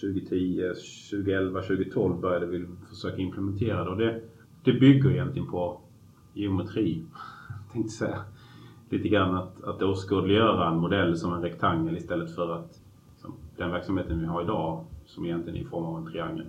2010, 0.00 0.62
2011, 1.10 1.62
2012 1.62 2.20
började 2.20 2.46
vi 2.46 2.66
försöka 2.88 3.16
implementera 3.16 3.84
det. 3.84 3.90
Och 3.90 3.96
det, 3.96 4.20
det 4.64 4.72
bygger 4.72 5.10
egentligen 5.10 5.48
på 5.48 5.80
geometri, 6.34 7.04
tänkte 7.72 7.92
säga. 7.92 8.24
Lite 8.90 9.08
grann 9.08 9.34
att, 9.34 9.64
att 9.64 9.82
åskådliggöra 9.82 10.70
en 10.70 10.78
modell 10.78 11.16
som 11.16 11.32
en 11.32 11.42
rektangel 11.42 11.96
istället 11.96 12.34
för 12.34 12.54
att 12.54 12.80
som 13.16 13.34
den 13.56 13.70
verksamheten 13.70 14.20
vi 14.20 14.26
har 14.26 14.42
idag 14.42 14.84
som 15.06 15.24
egentligen 15.24 15.58
är 15.58 15.62
i 15.62 15.64
form 15.68 15.84
av 15.84 15.98
en 15.98 16.12
triangel. 16.12 16.46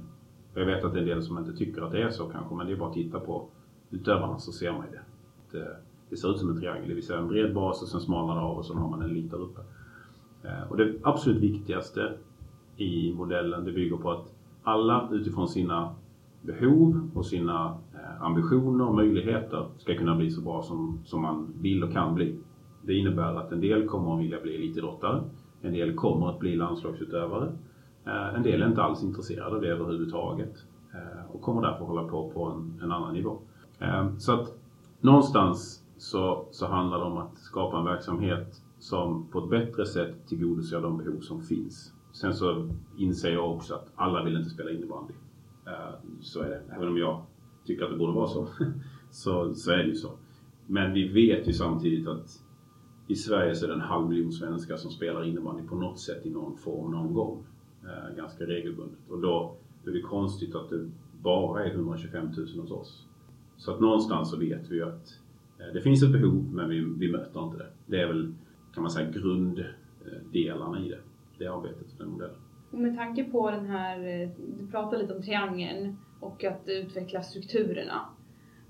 Och 0.53 0.61
Jag 0.61 0.65
vet 0.65 0.83
att 0.83 0.93
det 0.93 0.99
är 0.99 1.01
en 1.01 1.07
del 1.07 1.23
som 1.23 1.37
inte 1.37 1.53
tycker 1.53 1.81
att 1.81 1.91
det 1.91 2.01
är 2.01 2.09
så 2.09 2.25
kanske, 2.29 2.55
men 2.55 2.67
det 2.67 2.73
är 2.73 2.77
bara 2.77 2.89
att 2.89 2.95
titta 2.95 3.19
på 3.19 3.47
utövarna 3.89 4.39
så 4.39 4.51
ser 4.51 4.71
man 4.71 4.85
ju 4.85 4.91
det. 4.91 5.01
det. 5.59 5.77
Det 6.11 6.17
ser 6.17 6.31
ut 6.31 6.39
som 6.39 6.49
en 6.49 6.59
triangel, 6.59 6.87
det 6.87 6.93
vill 6.93 7.05
säga 7.05 7.19
en 7.19 7.27
bred 7.27 7.53
bas 7.53 7.81
och 7.81 7.87
sen 7.87 8.01
smalnar 8.01 8.35
det 8.35 8.41
av 8.41 8.57
och 8.57 8.65
så 8.65 8.73
har 8.73 8.89
man 8.89 9.01
en 9.01 9.13
lite 9.13 9.35
där 9.35 9.43
uppe. 9.43 9.61
Eh, 10.43 10.69
och 10.69 10.77
det 10.77 10.93
absolut 11.03 11.41
viktigaste 11.41 12.13
i 12.77 13.13
modellen, 13.13 13.65
det 13.65 13.71
bygger 13.71 13.97
på 13.97 14.11
att 14.11 14.33
alla 14.63 15.09
utifrån 15.11 15.47
sina 15.47 15.95
behov 16.41 17.09
och 17.13 17.25
sina 17.25 17.77
eh, 17.93 18.23
ambitioner 18.23 18.87
och 18.87 18.95
möjligheter 18.95 19.65
ska 19.77 19.95
kunna 19.95 20.15
bli 20.15 20.31
så 20.31 20.41
bra 20.41 20.61
som, 20.61 20.99
som 21.05 21.21
man 21.21 21.53
vill 21.61 21.83
och 21.83 21.91
kan 21.91 22.15
bli. 22.15 22.35
Det 22.81 22.93
innebär 22.93 23.35
att 23.35 23.51
en 23.51 23.61
del 23.61 23.87
kommer 23.87 24.13
att 24.13 24.19
vilja 24.19 24.41
bli 24.41 24.55
elitidrottare, 24.55 25.23
en 25.61 25.73
del 25.73 25.95
kommer 25.95 26.29
att 26.29 26.39
bli 26.39 26.55
landslagsutövare, 26.55 27.51
eh, 28.05 28.35
en 28.35 28.43
del 28.43 28.61
är 28.61 28.67
inte 28.67 28.83
alls 28.83 29.03
intresserade 29.03 29.55
av 29.55 29.61
det 29.61 29.67
överhuvudtaget. 29.67 30.53
och 31.33 31.41
kommer 31.41 31.61
därför 31.61 31.85
hålla 31.85 32.03
på 32.03 32.29
på 32.29 32.45
en, 32.45 32.81
en 32.83 32.91
annan 32.91 33.13
nivå. 33.13 33.37
Så 34.17 34.31
att 34.31 34.57
någonstans 35.01 35.80
så, 36.01 36.45
så 36.51 36.67
handlar 36.67 36.97
det 36.97 37.03
om 37.03 37.17
att 37.17 37.37
skapa 37.37 37.77
en 37.77 37.85
verksamhet 37.85 38.61
som 38.79 39.27
på 39.27 39.39
ett 39.39 39.49
bättre 39.49 39.85
sätt 39.85 40.27
tillgodoser 40.27 40.81
de 40.81 40.97
behov 40.97 41.19
som 41.19 41.41
finns. 41.41 41.93
Sen 42.11 42.33
så 42.33 42.69
inser 42.97 43.31
jag 43.31 43.51
också 43.51 43.73
att 43.75 43.91
alla 43.95 44.23
vill 44.23 44.37
inte 44.37 44.49
spela 44.49 44.71
innebandy. 44.71 45.13
Eh, 45.67 45.93
så 46.21 46.41
är 46.41 46.49
det. 46.49 46.61
Även 46.75 46.87
om 46.87 46.97
jag 46.97 47.21
tycker 47.65 47.83
att 47.83 47.91
det 47.91 47.97
borde 47.97 48.13
vara 48.13 48.27
så. 48.27 48.47
så, 49.11 49.55
så 49.55 49.71
är 49.71 49.77
det 49.77 49.83
ju 49.83 49.95
så. 49.95 50.11
Men 50.67 50.93
vi 50.93 51.07
vet 51.07 51.47
ju 51.47 51.53
samtidigt 51.53 52.07
att 52.07 52.43
i 53.07 53.15
Sverige 53.15 53.55
så 53.55 53.65
är 53.65 53.69
det 53.69 53.75
en 53.75 53.81
halv 53.81 54.09
miljon 54.09 54.31
svenskar 54.31 54.77
som 54.77 54.91
spelar 54.91 55.23
innebandy 55.23 55.63
på 55.63 55.75
något 55.75 55.99
sätt 55.99 56.25
i 56.25 56.29
någon 56.29 56.57
form 56.57 56.91
någon 56.91 57.13
gång. 57.13 57.43
Eh, 57.83 58.15
ganska 58.17 58.43
regelbundet. 58.43 58.99
Och 59.09 59.19
då 59.19 59.55
är 59.85 59.91
det 59.91 60.01
konstigt 60.01 60.55
att 60.55 60.69
det 60.69 60.89
bara 61.21 61.65
är 61.65 61.71
125 61.71 62.25
000 62.37 62.47
hos 62.59 62.71
oss. 62.71 63.07
Så 63.57 63.71
att 63.71 63.79
någonstans 63.79 64.31
så 64.31 64.37
vet 64.37 64.71
vi 64.71 64.75
ju 64.75 64.83
att 64.83 65.21
Eh, 65.61 65.73
det 65.73 65.81
finns 65.81 66.03
ett 66.03 66.11
behov 66.11 66.53
men 66.53 66.69
vi, 66.69 66.79
vi 66.97 67.11
möter 67.11 67.43
inte 67.43 67.57
det. 67.57 67.67
Det 67.85 68.01
är 68.01 68.07
väl, 68.07 68.33
kan 68.73 68.83
man 68.83 68.91
säga, 68.91 69.09
grunddelarna 69.11 70.79
i 70.79 70.89
det. 70.89 70.99
Det 71.37 71.47
arbetet, 71.47 71.97
den 71.97 72.09
modellen. 72.09 72.35
Och 72.71 72.79
med 72.79 72.95
tanke 72.95 73.23
på 73.23 73.51
den 73.51 73.65
här, 73.65 74.21
eh, 74.21 74.29
du 74.59 74.67
pratade 74.67 75.01
lite 75.01 75.15
om 75.15 75.21
triangeln 75.21 75.97
och 76.19 76.43
att 76.43 76.61
utveckla 76.65 77.21
strukturerna. 77.21 78.05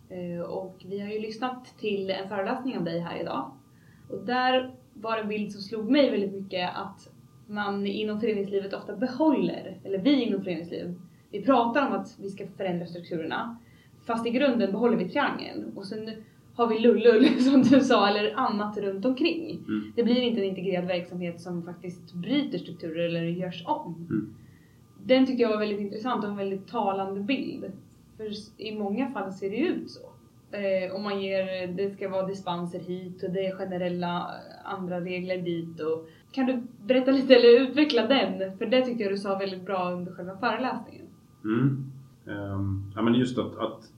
Eh, 0.10 0.42
och 0.42 0.76
vi 0.86 1.00
har 1.00 1.10
ju 1.10 1.20
lyssnat 1.20 1.66
till 1.80 2.10
en 2.10 2.30
föreläsning 2.30 2.78
av 2.78 2.84
dig 2.84 3.00
här 3.00 3.22
idag. 3.22 3.52
Och 4.10 4.26
där 4.26 4.76
var 4.94 5.18
en 5.18 5.28
bild 5.28 5.52
som 5.52 5.62
slog 5.62 5.92
mig 5.92 6.12
väldigt 6.12 6.34
mycket 6.34 6.70
att 6.76 7.14
man 7.48 7.88
inom 7.88 8.20
föreningslivet 8.20 8.74
ofta 8.74 8.96
behåller, 8.96 9.80
eller 9.84 9.98
vi 9.98 10.24
inom 10.24 10.44
föreningslivet, 10.44 10.98
vi 11.32 11.42
pratar 11.42 11.88
om 11.88 11.94
att 11.94 12.20
vi 12.22 12.30
ska 12.30 12.48
förändra 12.48 12.86
strukturerna. 12.86 13.58
Fast 14.06 14.28
i 14.28 14.30
grunden 14.30 14.72
behåller 14.72 14.98
vi 14.98 15.10
triangeln. 15.10 15.72
Och 15.76 15.86
sen 15.86 16.10
har 16.62 16.68
vi 16.68 16.80
lullull 16.80 17.25
som 17.39 17.62
du 17.62 17.80
sa, 17.80 18.08
eller 18.08 18.34
annat 18.36 18.77
runt 18.77 19.06
omkring. 19.06 19.50
Mm. 19.68 19.94
Det 19.96 20.03
blir 20.03 20.22
inte 20.22 20.41
en 20.41 20.50
integrerad 20.50 20.88
verksamhet 20.88 21.41
som 21.41 21.63
faktiskt 21.63 22.13
bryter 22.13 22.58
strukturer 22.58 23.06
eller 23.06 23.24
görs 23.24 23.63
om. 23.65 24.08
Mm. 24.10 24.34
Den 25.03 25.25
tyckte 25.25 25.41
jag 25.41 25.50
var 25.50 25.60
väldigt 25.60 25.80
intressant 25.80 26.24
och 26.24 26.30
en 26.30 26.38
väldigt 26.38 26.68
talande 26.68 27.20
bild. 27.20 27.65
För 28.18 28.30
i 28.58 28.75
många 28.77 29.10
fall 29.12 29.34
ser 29.34 29.50
det 29.50 29.58
ut 29.58 29.91
så. 29.91 30.00
Eh, 30.58 30.96
om 30.96 31.03
man 31.03 31.22
ger, 31.22 31.68
det 31.68 31.89
ska 31.89 32.10
vara 32.10 32.27
dispenser 32.27 32.80
hit 32.80 33.24
och 33.24 33.30
det 33.30 33.46
är 33.46 33.56
generella 33.56 34.18
eh, 34.18 34.74
andra 34.74 35.01
regler 35.01 35.38
dit. 35.38 35.80
Och, 35.80 36.10
kan 36.32 36.46
du 36.46 36.63
berätta 36.86 37.12
lite 37.12 37.36
eller 37.36 37.62
utveckla 37.62 38.08
den? 38.08 38.58
För 38.58 38.65
det 38.65 38.86
tyckte 38.86 39.03
jag 39.03 39.12
du 39.12 39.18
sa 39.18 39.38
väldigt 39.38 39.65
bra 39.65 39.91
under 39.91 40.12
själva 40.12 40.38
föreläsningen. 40.38 41.06
Mm. 41.44 41.91
Um, 42.25 42.91
ja 42.96 43.01
men 43.01 43.13
just 43.13 43.38
att, 43.38 43.58
att 43.58 43.91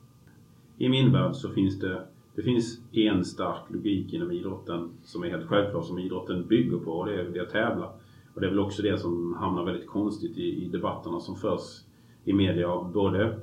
i 0.78 0.90
min 0.90 1.12
värld 1.12 1.36
så 1.36 1.50
finns 1.50 1.80
det 1.80 2.02
det 2.36 2.42
finns 2.42 2.82
en 2.92 3.26
stark 3.26 3.62
logik 3.70 4.14
inom 4.14 4.32
idrotten 4.32 4.90
som 5.04 5.24
är 5.24 5.30
helt 5.30 5.48
självklar 5.48 5.82
som 5.82 6.00
idrotten 6.00 6.48
bygger 6.48 6.78
på 6.78 6.92
och 6.92 7.06
det 7.06 7.22
är, 7.22 7.24
det 7.24 7.40
att 7.40 7.50
tävla. 7.50 7.94
Och 8.34 8.42
det 8.42 8.48
är 8.48 8.50
väl 8.50 8.60
också 8.60 8.82
det 8.82 8.98
som 8.98 9.34
hamnar 9.34 9.66
väldigt 9.66 9.88
konstigt 9.88 10.38
i, 10.38 10.66
i 10.66 10.68
debatterna 10.68 11.20
som 11.20 11.36
förs 11.36 11.84
i 12.26 12.34
media. 12.34 12.82
Både 12.94 13.40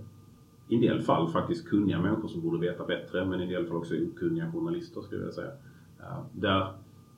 i 0.68 0.75
en 0.75 0.80
del 0.80 1.02
fall 1.02 1.28
faktiskt 1.28 1.68
kunniga 1.68 2.00
människor 2.00 2.28
som 2.28 2.40
borde 2.40 2.59
veta 2.59 2.85
bättre 2.85 3.26
men 3.26 3.40
i 3.40 3.42
en 3.42 3.49
del 3.49 3.66
fall 3.66 3.76
också 3.76 3.94
okunniga 3.94 4.52
journalister 4.52 5.00
skulle 5.00 5.25
jag 5.25 5.35
säga. 5.35 5.50
Där 6.32 6.73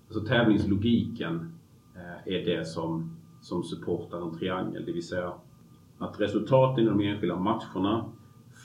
alltså 0.08 0.24
tävlingslogiken 0.24 1.52
eh, 1.94 2.34
är 2.34 2.44
det 2.44 2.68
som, 2.68 3.16
som 3.40 3.62
supportar 3.62 4.28
en 4.28 4.38
triangel, 4.38 4.84
det 4.86 4.92
vill 4.92 5.06
säga 5.06 5.32
att 5.98 6.20
resultaten 6.20 6.84
i 6.84 6.86
de 6.86 7.00
enskilda 7.00 7.36
matcherna 7.36 8.04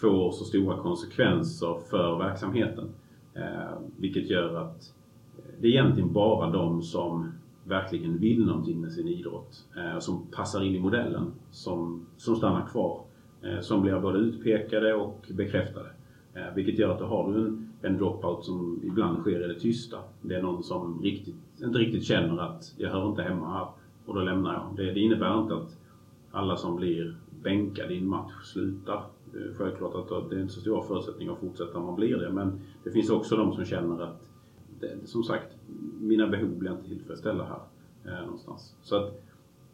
får 0.01 0.31
så 0.31 0.45
stora 0.45 0.77
konsekvenser 0.77 1.77
för 1.89 2.17
verksamheten. 2.17 2.89
Eh, 3.33 3.79
vilket 3.97 4.29
gör 4.29 4.55
att 4.55 4.93
eh, 5.37 5.43
det 5.61 5.67
är 5.67 5.71
egentligen 5.71 6.13
bara 6.13 6.49
de 6.49 6.81
som 6.81 7.31
verkligen 7.63 8.17
vill 8.17 8.45
någonting 8.45 8.81
med 8.81 8.91
sin 8.91 9.07
idrott, 9.07 9.65
eh, 9.77 9.99
som 9.99 10.27
passar 10.31 10.63
in 10.63 10.75
i 10.75 10.79
modellen, 10.79 11.31
som, 11.51 12.05
som 12.17 12.35
stannar 12.35 12.67
kvar. 12.67 13.01
Eh, 13.41 13.59
som 13.59 13.81
blir 13.81 13.99
både 13.99 14.19
utpekade 14.19 14.93
och 14.93 15.25
bekräftade. 15.29 15.89
Eh, 16.33 16.55
vilket 16.55 16.79
gör 16.79 16.89
att 16.89 16.99
då 16.99 17.05
har 17.05 17.33
du 17.33 17.47
en, 17.47 17.73
en 17.81 17.97
dropout 17.97 18.45
som 18.45 18.79
ibland 18.83 19.19
sker 19.19 19.45
i 19.45 19.53
det 19.53 19.59
tysta. 19.59 19.97
Det 20.21 20.35
är 20.35 20.41
någon 20.41 20.63
som 20.63 21.01
riktigt, 21.03 21.35
inte 21.63 21.77
riktigt 21.77 22.03
känner 22.03 22.41
att 22.41 22.73
jag 22.77 22.89
hör 22.89 23.09
inte 23.09 23.21
hemma 23.21 23.53
här 23.53 23.67
och 24.05 24.15
då 24.15 24.21
lämnar 24.21 24.53
jag. 24.53 24.75
Det, 24.75 24.93
det 24.93 24.99
innebär 24.99 25.41
inte 25.41 25.55
att 25.55 25.77
alla 26.31 26.57
som 26.57 26.75
blir 26.75 27.15
bänkade 27.43 27.93
i 27.93 27.97
en 27.97 28.07
match 28.07 28.33
slutar. 28.43 29.03
Eh, 29.33 29.55
självklart 29.57 29.95
att 29.95 30.29
det 30.29 30.35
är 30.35 30.41
inte 30.41 30.53
så 30.53 30.61
stora 30.61 30.81
förutsättningar 30.81 31.33
att 31.33 31.39
fortsätta 31.39 31.77
om 31.77 31.85
man 31.85 31.95
blir 31.95 32.17
det 32.17 32.29
men 32.29 32.59
det 32.83 32.91
finns 32.91 33.09
också 33.09 33.35
de 33.35 33.53
som 33.53 33.65
känner 33.65 34.03
att 34.03 34.29
det, 34.79 35.07
som 35.07 35.23
sagt, 35.23 35.57
mina 36.01 36.27
behov 36.27 36.49
blir 36.49 36.71
inte 36.71 36.87
tillfredsställda 36.87 37.43
här 37.43 37.61
eh, 38.13 38.25
någonstans. 38.25 38.75
Så 38.81 38.95
att 38.95 39.27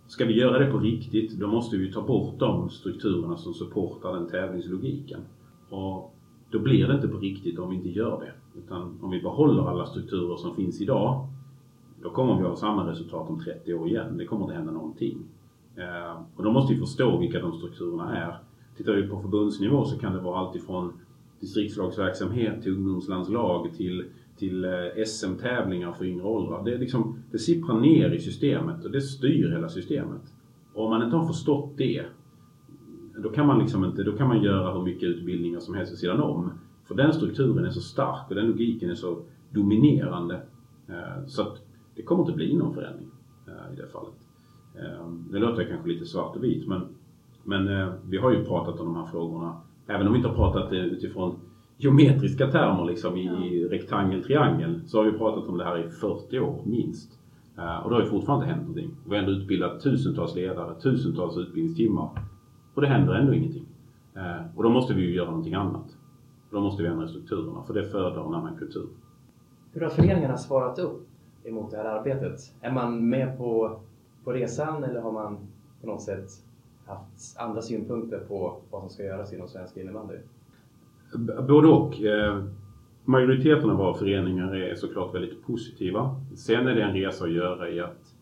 Ska 0.08 0.26
vi 0.26 0.40
göra 0.40 0.60
det 0.60 0.72
på 0.72 0.80
riktigt, 0.80 1.40
då 1.40 1.48
måste 1.48 1.78
vi 1.78 1.92
ta 1.92 2.02
bort 2.02 2.40
de 2.40 2.70
strukturerna 2.70 3.38
som 3.38 3.54
supportar 3.54 4.14
den 4.14 4.28
tävlingslogiken. 4.28 5.22
Och 5.70 6.16
då 6.52 6.60
blir 6.60 6.88
det 6.88 6.96
inte 6.96 7.08
på 7.08 7.18
riktigt 7.18 7.60
om 7.60 7.70
vi 7.70 7.76
inte 7.76 7.90
gör 7.90 8.20
det. 8.20 8.60
Utan 8.60 9.00
om 9.02 9.12
vi 9.12 9.22
behåller 9.22 9.70
alla 9.70 9.86
strukturer 9.86 10.38
som 10.38 10.56
finns 10.56 10.82
idag, 10.82 11.28
då 12.02 12.10
kommer 12.10 12.38
vi 12.38 12.44
ha 12.44 12.56
samma 12.56 12.92
resultat 12.92 13.30
om 13.30 13.40
30 13.40 13.74
år 13.74 13.88
igen. 13.88 14.18
Det 14.18 14.26
kommer 14.26 14.46
inte 14.46 14.56
hända 14.56 14.72
någonting. 14.72 15.18
Eh, 15.76 16.22
och 16.36 16.44
då 16.44 16.52
måste 16.52 16.74
vi 16.74 16.80
förstå 16.80 17.18
vilka 17.18 17.40
de 17.40 17.58
strukturerna 17.58 18.18
är. 18.18 18.38
Tittar 18.78 18.94
vi 18.94 19.08
på 19.08 19.22
förbundsnivå 19.22 19.86
så 19.86 20.00
kan 20.00 20.14
det 20.14 20.20
vara 20.20 20.40
allt 20.40 20.56
ifrån 20.56 20.94
distriktslagsverksamhet 21.40 22.64
till 22.64 22.72
ungdomslandslag 22.72 23.74
till 23.74 24.06
till 24.38 24.66
eh, 24.66 25.06
SM-tävlingar 25.06 25.92
för 25.92 26.06
yngre 26.06 26.24
åldrar. 26.24 26.64
Det, 26.64 26.78
liksom, 26.78 27.20
det 27.32 27.40
sipprar 27.40 27.80
ner 27.80 28.12
i 28.12 28.20
systemet 28.20 28.86
och 28.86 28.92
det 28.92 29.02
styr 29.02 29.50
hela 29.50 29.70
systemet. 29.70 30.34
Och 30.74 30.84
om 30.84 30.90
man 30.90 31.04
inte 31.04 31.16
har 31.16 31.28
förstått 31.28 31.78
det, 31.78 32.06
då 33.18 33.30
kan 33.30 33.48
man, 33.48 33.60
liksom 33.60 33.86
inte, 33.86 34.04
då 34.04 34.12
kan 34.12 34.28
man 34.28 34.44
göra 34.44 34.74
hur 34.74 34.84
mycket 34.84 35.04
utbildningar 35.04 35.60
som 35.60 35.76
helst 35.76 35.92
vid 35.92 36.00
sidan 36.00 36.22
om. 36.22 36.52
För 36.86 36.96
den 36.96 37.14
strukturen 37.14 37.66
är 37.66 37.70
så 37.70 37.82
stark 37.82 38.30
och 38.30 38.36
den 38.36 38.48
logiken 38.48 38.90
är 38.90 38.96
så 38.96 39.22
dominerande. 39.50 40.42
Eh, 40.88 41.26
så 41.28 41.42
att 41.42 41.62
det 41.96 42.02
kommer 42.02 42.24
inte 42.24 42.36
bli 42.36 42.58
någon 42.58 42.74
förändring 42.74 43.10
eh, 43.48 43.74
i 43.74 43.76
det 43.76 43.88
fallet. 43.88 44.14
Det 45.32 45.40
låter 45.40 45.64
kanske 45.64 45.90
lite 45.90 46.06
svart 46.06 46.36
och 46.36 46.44
vitt 46.44 46.68
men, 46.68 46.82
men 47.44 47.92
vi 48.10 48.18
har 48.18 48.32
ju 48.32 48.46
pratat 48.46 48.80
om 48.80 48.86
de 48.86 48.96
här 48.96 49.06
frågorna, 49.06 49.58
även 49.88 50.08
om 50.08 50.14
vi 50.14 50.18
inte 50.18 50.30
har 50.30 50.36
pratat 50.36 50.70
det 50.70 50.78
utifrån 50.78 51.36
geometriska 51.78 52.52
termer 52.52 52.86
liksom 52.86 53.18
i 53.18 53.62
ja. 53.62 53.72
rektangel, 53.72 54.24
triangel 54.24 54.82
så 54.88 54.98
har 54.98 55.06
vi 55.06 55.18
pratat 55.18 55.50
om 55.50 55.58
det 55.58 55.64
här 55.64 55.78
i 55.78 55.90
40 55.90 56.40
år 56.40 56.62
minst. 56.66 57.20
Uh, 57.58 57.78
och 57.78 57.90
det 57.90 57.96
har 57.96 58.04
ju 58.04 58.10
fortfarande 58.10 58.46
inte 58.46 58.56
hänt 58.56 58.68
någonting. 58.68 58.98
Vi 59.06 59.16
har 59.16 59.24
ändå 59.24 59.32
utbildat 59.32 59.82
tusentals 59.82 60.36
ledare, 60.36 60.76
tusentals 60.76 61.38
utbildningstimmar. 61.38 62.10
Och 62.74 62.82
det 62.82 62.88
händer 62.88 63.14
ändå 63.14 63.34
ingenting. 63.34 63.66
Uh, 64.16 64.58
och 64.58 64.64
då 64.64 64.70
måste 64.70 64.94
vi 64.94 65.02
ju 65.02 65.16
göra 65.16 65.30
någonting 65.30 65.54
annat. 65.54 65.98
Då 66.52 66.62
måste 66.62 66.84
vi 66.84 66.90
ändra 66.90 67.08
strukturerna 67.08 67.64
för 67.64 67.74
det 67.74 67.84
föder 67.84 68.28
en 68.28 68.34
annan 68.34 68.58
kultur. 68.58 68.88
Hur 69.72 69.82
har 69.82 69.90
föreningarna 69.90 70.38
svarat 70.38 70.80
upp 70.80 71.08
emot 71.44 71.72
det 71.72 71.78
här 71.78 71.86
arbetet? 71.86 72.40
Är 72.62 72.72
man 72.72 73.10
med 73.10 73.38
på, 73.38 73.80
på 74.24 74.32
resan 74.32 74.84
eller 74.84 75.02
har 75.02 75.12
man 75.12 75.38
på 75.82 75.88
något 75.88 76.02
sätt 76.02 76.30
haft 76.86 77.38
andra 77.40 77.62
synpunkter 77.62 78.20
på 78.20 78.58
vad 78.70 78.82
som 78.82 78.90
ska 78.90 79.04
göras 79.04 79.34
inom 79.34 79.48
svensk 79.48 79.78
innebandy? 79.78 80.16
Både 81.48 81.68
och. 81.68 82.02
Eh, 82.02 82.44
majoriteten 83.06 83.70
av 83.70 83.78
våra 83.78 83.94
föreningar 83.94 84.56
är 84.56 84.76
såklart 84.76 85.16
väldigt 85.16 85.46
positiva. 85.46 86.16
Sen 86.36 86.68
är 86.68 86.76
det 86.76 86.82
en 86.82 86.94
resa 86.94 87.24
att 87.24 87.32
göra 87.32 87.70
i 87.70 87.80
att 87.80 88.14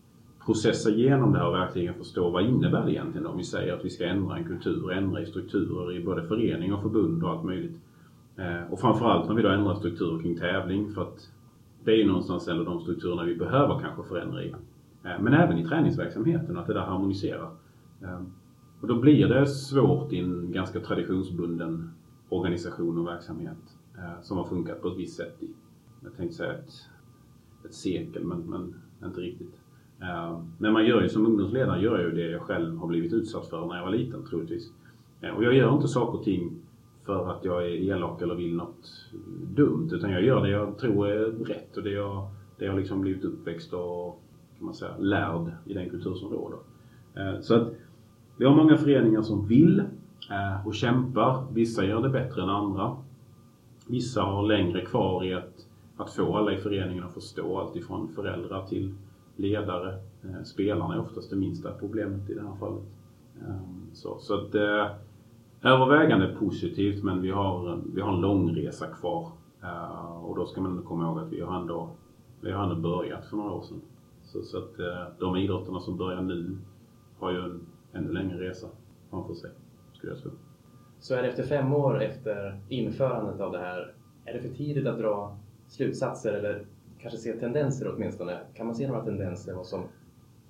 processa 0.46 0.90
igenom 0.90 1.32
det 1.32 1.38
här 1.38 1.48
och 1.48 1.54
verkligen 1.54 1.94
förstå 1.94 2.30
vad 2.30 2.44
innebär 2.44 2.84
det 2.84 2.92
egentligen 2.92 3.26
om 3.26 3.36
vi 3.36 3.44
säger 3.44 3.72
att 3.72 3.84
vi 3.84 3.90
ska 3.90 4.04
ändra 4.04 4.36
en 4.36 4.44
kultur, 4.44 4.92
ändra 4.92 5.20
i 5.20 5.26
strukturer 5.26 5.96
i 5.96 6.04
både 6.04 6.22
förening 6.22 6.74
och 6.74 6.82
förbund 6.82 7.24
och 7.24 7.30
allt 7.30 7.44
möjligt. 7.44 7.76
Eh, 8.36 8.72
och 8.72 8.80
framförallt 8.80 9.28
när 9.28 9.34
vi 9.34 9.42
då 9.42 9.48
ändrar 9.48 9.74
strukturer 9.74 10.22
kring 10.22 10.38
tävling 10.38 10.92
för 10.92 11.02
att 11.02 11.30
det 11.84 11.90
är 11.90 11.96
ju 11.96 12.06
någonstans 12.06 12.48
ändå 12.48 12.64
de 12.64 12.80
strukturerna 12.80 13.24
vi 13.24 13.34
behöver 13.34 13.78
kanske 13.78 14.02
förändra 14.02 14.42
i. 14.42 14.48
Eh, 15.04 15.20
men 15.20 15.34
även 15.34 15.58
i 15.58 15.64
träningsverksamheten, 15.64 16.58
att 16.58 16.66
det 16.66 16.74
där 16.74 16.80
harmoniserar. 16.80 17.50
Och 18.82 18.88
då 18.88 19.00
blir 19.00 19.28
det 19.28 19.46
svårt 19.46 20.12
i 20.12 20.18
en 20.18 20.52
ganska 20.52 20.80
traditionsbunden 20.80 21.90
organisation 22.28 22.98
och 22.98 23.06
verksamhet 23.06 23.76
eh, 23.98 24.22
som 24.22 24.36
har 24.36 24.44
funkat 24.44 24.82
på 24.82 24.88
ett 24.88 24.98
visst 24.98 25.16
sätt 25.16 25.42
i, 25.42 25.50
jag 26.04 26.16
tänkte 26.16 26.36
säga 26.36 26.52
ett, 26.52 26.72
ett 27.64 27.74
sekel, 27.74 28.24
men, 28.24 28.38
men 28.38 28.74
inte 29.04 29.20
riktigt. 29.20 29.60
Eh, 30.00 30.40
men 30.58 30.72
man 30.72 30.86
gör 30.86 31.02
ju 31.02 31.08
som 31.08 31.26
ungdomsledare 31.26 31.82
gör 31.82 31.98
jag 31.98 32.08
ju 32.08 32.14
det 32.14 32.30
jag 32.30 32.42
själv 32.42 32.76
har 32.78 32.86
blivit 32.88 33.12
utsatt 33.12 33.46
för 33.46 33.66
när 33.66 33.76
jag 33.76 33.84
var 33.84 33.92
liten 33.92 34.24
troligtvis. 34.24 34.72
Eh, 35.20 35.30
och 35.30 35.44
jag 35.44 35.54
gör 35.54 35.74
inte 35.74 35.88
saker 35.88 36.18
och 36.18 36.24
ting 36.24 36.52
för 37.04 37.30
att 37.30 37.44
jag 37.44 37.62
är 37.66 37.70
elak 37.70 38.22
eller 38.22 38.34
vill 38.34 38.56
något 38.56 39.10
dumt 39.54 39.88
utan 39.92 40.10
jag 40.10 40.24
gör 40.24 40.42
det 40.42 40.50
jag 40.50 40.78
tror 40.78 41.08
är 41.08 41.30
rätt 41.30 41.76
och 41.76 41.82
det 41.82 41.90
jag, 41.90 42.30
det 42.58 42.64
jag 42.64 42.76
liksom 42.76 43.00
blivit 43.00 43.24
uppväxt 43.24 43.72
och 43.72 44.22
kan 44.56 44.66
man 44.66 44.74
säga, 44.74 44.96
lärd 44.98 45.52
i 45.66 45.74
den 45.74 45.90
kultur 45.90 46.14
som 46.14 46.30
råder. 46.32 46.58
Eh, 47.14 47.40
så 47.40 47.54
att 47.54 47.72
vi 48.42 48.48
har 48.48 48.54
många 48.54 48.76
föreningar 48.76 49.22
som 49.22 49.46
vill 49.46 49.80
eh, 50.30 50.66
och 50.66 50.74
kämpar. 50.74 51.46
Vissa 51.52 51.84
gör 51.84 52.02
det 52.02 52.08
bättre 52.08 52.42
än 52.42 52.48
andra. 52.48 52.96
Vissa 53.86 54.22
har 54.22 54.46
längre 54.46 54.84
kvar 54.84 55.24
i 55.24 55.34
att, 55.34 55.66
att 55.96 56.10
få 56.10 56.36
alla 56.36 56.52
i 56.52 56.56
föreningen 56.56 57.04
att 57.04 57.14
förstå 57.14 57.60
allt 57.60 57.76
ifrån 57.76 58.08
föräldrar 58.08 58.66
till 58.66 58.94
ledare. 59.36 59.94
Eh, 60.22 60.42
spelarna 60.44 60.94
är 60.94 61.00
oftast 61.00 61.30
det 61.30 61.36
minsta 61.36 61.72
problemet 61.72 62.30
i 62.30 62.34
det 62.34 62.42
här 62.42 62.56
fallet. 62.60 62.82
Ehm, 63.40 63.86
så, 63.92 64.18
så 64.20 64.34
att 64.34 64.54
eh, 64.54 64.86
övervägande 65.62 66.36
positivt 66.38 67.04
men 67.04 67.22
vi 67.22 67.30
har, 67.30 67.78
vi 67.94 68.00
har 68.00 68.14
en 68.14 68.20
lång 68.20 68.56
resa 68.56 68.86
kvar. 68.86 69.28
Och 70.22 70.36
då 70.36 70.46
ska 70.46 70.60
man 70.60 70.82
komma 70.82 71.04
ihåg 71.04 71.18
att 71.18 71.32
vi 71.32 71.40
har 71.40 71.60
ändå, 71.60 71.88
vi 72.40 72.52
har 72.52 72.62
ändå 72.62 72.76
börjat 72.76 73.26
för 73.26 73.36
några 73.36 73.52
år 73.52 73.62
sedan. 73.62 73.80
Så, 74.22 74.42
så 74.42 74.58
att 74.58 74.76
de 75.18 75.36
idrotterna 75.36 75.80
som 75.80 75.96
börjar 75.96 76.22
nu 76.22 76.56
har 77.18 77.32
ju 77.32 77.38
en 77.38 77.60
ännu 77.94 78.12
längre 78.12 78.48
resa 78.48 78.68
framför 79.10 79.34
sig, 79.34 79.50
skulle 79.92 80.12
jag 80.12 80.22
tro. 80.22 80.30
Så 81.00 81.14
är 81.14 81.22
det 81.22 81.28
efter 81.28 81.42
fem 81.42 81.72
år 81.72 82.02
efter 82.02 82.60
införandet 82.68 83.40
av 83.40 83.52
det 83.52 83.58
här, 83.58 83.94
är 84.24 84.32
det 84.32 84.40
för 84.40 84.48
tidigt 84.48 84.86
att 84.86 84.98
dra 84.98 85.38
slutsatser 85.68 86.32
eller 86.32 86.66
kanske 86.98 87.18
se 87.18 87.32
tendenser 87.32 87.94
åtminstone? 87.94 88.38
Kan 88.54 88.66
man 88.66 88.74
se 88.74 88.88
några 88.88 89.04
tendenser? 89.04 89.54
Vad 89.54 89.66
som, 89.66 89.84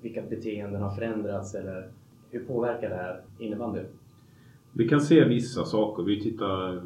vilka 0.00 0.22
beteenden 0.22 0.82
har 0.82 0.90
förändrats 0.90 1.54
eller 1.54 1.90
hur 2.30 2.44
påverkar 2.44 2.88
det 2.88 2.96
här 2.96 3.22
innebandyn? 3.38 3.86
Vi 4.72 4.88
kan 4.88 5.00
se 5.00 5.24
vissa 5.24 5.64
saker. 5.64 6.02
Vi 6.02 6.20
tittar, 6.20 6.82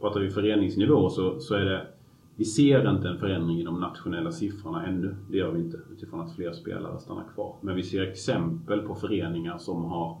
pratar 0.00 0.20
vi 0.20 0.30
föreningsnivå 0.30 1.08
så, 1.10 1.40
så 1.40 1.54
är 1.54 1.64
det 1.64 1.86
vi 2.38 2.44
ser 2.44 2.90
inte 2.90 3.08
en 3.08 3.18
förändring 3.18 3.58
i 3.58 3.64
de 3.64 3.80
nationella 3.80 4.32
siffrorna 4.32 4.86
ännu. 4.86 5.16
Det 5.30 5.36
gör 5.36 5.52
vi 5.52 5.60
inte 5.60 5.80
utifrån 5.92 6.20
att 6.20 6.34
fler 6.34 6.52
spelare 6.52 6.98
stannar 6.98 7.24
kvar. 7.34 7.56
Men 7.60 7.76
vi 7.76 7.82
ser 7.82 8.02
exempel 8.02 8.80
på 8.80 8.94
föreningar 8.94 9.58
som 9.58 9.84
har 9.84 10.12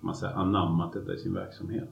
kan 0.00 0.06
man 0.06 0.14
säga, 0.14 0.32
anammat 0.32 0.92
detta 0.92 1.14
i 1.14 1.18
sin 1.18 1.34
verksamhet. 1.34 1.90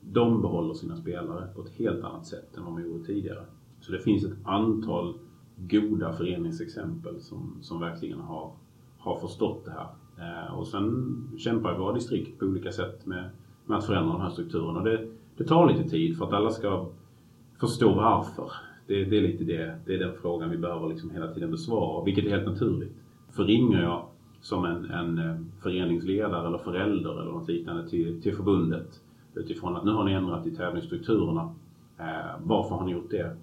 De 0.00 0.42
behåller 0.42 0.74
sina 0.74 0.96
spelare 0.96 1.48
på 1.54 1.62
ett 1.62 1.70
helt 1.78 2.04
annat 2.04 2.26
sätt 2.26 2.56
än 2.56 2.64
vad 2.64 2.72
de 2.72 2.82
gjorde 2.82 3.04
tidigare. 3.04 3.44
Så 3.80 3.92
det 3.92 3.98
finns 3.98 4.24
ett 4.24 4.38
antal 4.44 5.14
goda 5.56 6.12
föreningsexempel 6.12 7.20
som, 7.20 7.56
som 7.60 7.80
verkligen 7.80 8.20
har, 8.20 8.52
har 8.98 9.16
förstått 9.16 9.64
det 9.64 9.70
här. 9.70 9.88
Eh, 10.18 10.54
och 10.54 10.66
sen 10.66 11.16
kämpar 11.38 11.78
våra 11.78 11.92
distrikt 11.92 12.38
på 12.38 12.46
olika 12.46 12.72
sätt 12.72 13.06
med 13.06 13.30
med 13.66 13.78
att 13.78 13.86
förändra 13.86 14.12
de 14.12 14.20
här 14.20 14.30
strukturerna. 14.30 14.82
Det, 14.82 15.08
det 15.36 15.44
tar 15.44 15.72
lite 15.72 15.90
tid 15.90 16.18
för 16.18 16.26
att 16.26 16.32
alla 16.32 16.50
ska 16.50 16.86
förstå 17.60 17.94
varför. 17.94 18.52
Det, 18.92 19.04
det, 19.04 19.18
är 19.18 19.22
lite 19.22 19.44
det, 19.44 19.78
det 19.86 19.94
är 19.94 19.98
den 19.98 20.14
frågan 20.22 20.50
vi 20.50 20.56
behöver 20.56 20.88
liksom 20.88 21.10
hela 21.10 21.34
tiden 21.34 21.50
besvara, 21.50 22.04
vilket 22.04 22.24
är 22.24 22.30
helt 22.30 22.46
naturligt. 22.46 22.92
För 23.30 23.44
ringer 23.44 23.82
jag 23.82 24.04
som 24.40 24.64
en, 24.64 24.84
en 24.84 25.18
eh, 25.18 25.36
föreningsledare 25.62 26.46
eller 26.46 26.58
förälder 26.58 27.20
eller 27.20 27.32
något 27.32 27.48
liknande 27.48 27.88
till, 27.88 28.22
till 28.22 28.36
förbundet 28.36 29.00
utifrån 29.34 29.76
att 29.76 29.84
nu 29.84 29.90
har 29.90 30.04
ni 30.04 30.12
ändrat 30.12 30.46
i 30.46 30.50
tävlingsstrukturerna. 30.50 31.54
Eh, 31.98 32.40
varför 32.44 32.74
har 32.74 32.86
ni 32.86 32.92
gjort 32.92 33.10
det? 33.10 33.36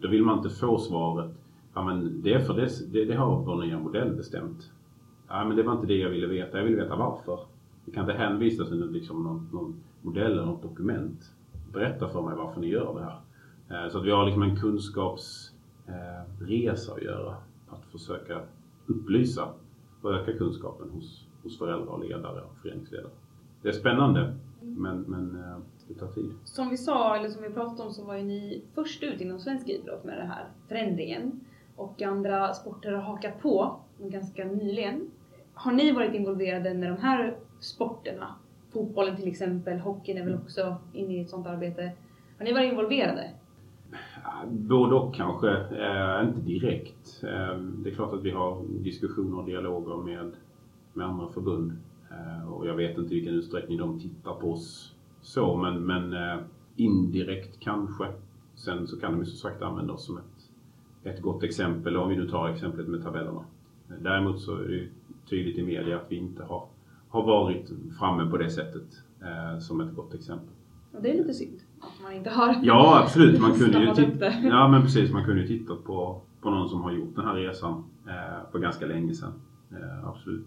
Då 0.00 0.08
vill 0.08 0.22
man 0.22 0.36
inte 0.38 0.50
få 0.50 0.78
svaret 0.78 1.30
Ja 1.76 1.82
men 1.82 2.22
det 2.22 2.32
är 2.32 2.40
för 2.40 2.54
det, 2.54 2.92
det, 2.92 3.04
det 3.04 3.14
har 3.14 3.42
vår 3.42 3.64
nya 3.64 3.78
modell 3.78 4.16
bestämt. 4.16 4.70
Ja 5.28 5.44
men 5.44 5.56
det 5.56 5.62
var 5.62 5.72
inte 5.72 5.86
det 5.86 5.96
jag 5.96 6.10
ville 6.10 6.26
veta. 6.26 6.58
Jag 6.58 6.64
ville 6.64 6.82
veta 6.82 6.96
varför. 6.96 7.38
Vi 7.84 7.92
kan 7.92 8.10
inte 8.10 8.18
hänvisa 8.18 8.64
till 8.64 8.90
liksom 8.90 9.22
någon, 9.24 9.48
någon 9.52 9.74
modell 10.02 10.32
eller 10.32 10.46
något 10.46 10.62
dokument. 10.62 11.32
Berätta 11.72 12.08
för 12.08 12.22
mig 12.22 12.36
varför 12.36 12.60
ni 12.60 12.68
gör 12.68 12.94
det 12.94 13.04
här. 13.04 13.20
Eh, 13.70 13.88
så 13.88 13.98
att 13.98 14.04
vi 14.04 14.10
har 14.10 14.24
liksom 14.24 14.42
en 14.42 14.56
kunskapsresa 14.56 16.92
att 16.92 17.02
göra. 17.02 17.36
Att 17.68 17.84
försöka 17.92 18.40
upplysa 18.86 19.48
och 20.02 20.14
öka 20.14 20.38
kunskapen 20.38 20.90
hos, 20.90 21.26
hos 21.42 21.58
föräldrar, 21.58 21.92
och 21.92 22.04
ledare 22.04 22.40
och 22.40 22.56
föreningsledare. 22.62 23.10
Det 23.62 23.68
är 23.68 23.72
spännande 23.72 24.34
men, 24.60 25.00
men 25.00 25.44
eh, 25.44 25.56
det 25.88 25.94
tar 25.94 26.06
tid. 26.06 26.32
Som 26.44 26.68
vi 26.68 26.76
sa, 26.76 27.16
eller 27.16 27.28
som 27.28 27.42
vi 27.42 27.50
pratade 27.50 27.82
om, 27.82 27.92
så 27.92 28.04
var 28.04 28.16
ju 28.16 28.22
ni 28.22 28.62
först 28.74 29.02
ut 29.02 29.20
inom 29.20 29.38
svensk 29.38 29.68
idrott 29.68 30.04
med 30.04 30.18
den 30.18 30.26
här 30.26 30.44
förändringen. 30.68 31.40
Och 31.76 32.02
andra 32.02 32.54
sporter 32.54 32.92
har 32.92 33.02
hakat 33.02 33.42
på 33.42 33.80
ganska 33.98 34.44
nyligen. 34.44 35.10
Har 35.54 35.72
ni 35.72 35.92
varit 35.92 36.14
involverade 36.14 36.74
när 36.74 36.90
de 36.90 36.96
här 36.96 37.36
sporterna. 37.60 38.34
Fotbollen 38.72 39.16
till 39.16 39.28
exempel, 39.28 39.78
hockeyn 39.78 40.18
är 40.18 40.24
väl 40.24 40.34
också 40.34 40.76
inne 40.92 41.14
i 41.14 41.20
ett 41.20 41.30
sånt 41.30 41.46
arbete. 41.46 41.92
Har 42.38 42.44
ni 42.44 42.52
varit 42.52 42.70
involverade? 42.70 43.30
Både 44.46 44.94
och 44.94 45.14
kanske, 45.14 45.50
eh, 45.56 46.28
inte 46.28 46.40
direkt. 46.40 47.22
Eh, 47.22 47.58
det 47.58 47.90
är 47.90 47.94
klart 47.94 48.14
att 48.14 48.22
vi 48.22 48.30
har 48.30 48.62
diskussioner 48.68 49.38
och 49.38 49.46
dialoger 49.46 49.96
med, 49.96 50.32
med 50.92 51.06
andra 51.06 51.28
förbund. 51.28 51.72
Eh, 52.10 52.52
och 52.52 52.66
jag 52.66 52.74
vet 52.74 52.98
inte 52.98 53.14
i 53.14 53.16
vilken 53.16 53.34
utsträckning 53.34 53.78
de 53.78 54.00
tittar 54.00 54.34
på 54.34 54.52
oss 54.52 54.94
så, 55.20 55.56
men, 55.56 55.86
men 55.86 56.12
eh, 56.12 56.38
indirekt 56.76 57.60
kanske. 57.60 58.06
Sen 58.54 58.86
så 58.86 59.00
kan 59.00 59.12
de 59.12 59.18
ju 59.18 59.26
som 59.26 59.50
sagt 59.50 59.62
använda 59.62 59.92
oss 59.92 60.06
som 60.06 60.18
ett, 60.18 60.50
ett 61.02 61.22
gott 61.22 61.42
exempel, 61.42 61.96
om 61.96 62.08
vi 62.08 62.16
nu 62.16 62.28
tar 62.28 62.48
exemplet 62.48 62.88
med 62.88 63.02
tabellerna. 63.02 63.44
Eh, 63.88 63.96
däremot 64.02 64.40
så 64.40 64.56
är 64.56 64.68
det 64.68 64.88
tydligt 65.30 65.58
i 65.58 65.62
media 65.62 65.96
att 65.96 66.06
vi 66.08 66.16
inte 66.16 66.42
har 66.42 66.68
har 67.08 67.22
varit 67.22 67.72
framme 67.98 68.30
på 68.30 68.36
det 68.36 68.50
sättet 68.50 69.02
eh, 69.22 69.58
som 69.58 69.80
ett 69.80 69.94
gott 69.94 70.14
exempel. 70.14 70.54
Och 70.92 71.02
det 71.02 71.10
är 71.10 71.14
lite 71.14 71.34
synd 71.34 71.60
man 72.06 72.14
inte 72.14 72.30
har 72.30 72.56
Ja 72.62 73.02
absolut, 73.04 73.40
man 73.40 73.52
kunde 73.58 73.78
ju 73.78 73.94
titta, 73.94 74.26
ja, 74.26 74.68
men 74.68 74.82
precis, 74.82 75.12
man 75.12 75.24
kunde 75.24 75.42
ju 75.42 75.46
tittat 75.46 75.84
på, 75.84 76.20
på 76.40 76.50
någon 76.50 76.68
som 76.68 76.82
har 76.82 76.92
gjort 76.92 77.16
den 77.16 77.24
här 77.24 77.34
resan 77.34 77.84
eh, 78.08 78.50
för 78.52 78.58
ganska 78.58 78.86
länge 78.86 79.14
sedan. 79.14 79.32
Eh, 79.72 80.08
absolut. 80.08 80.46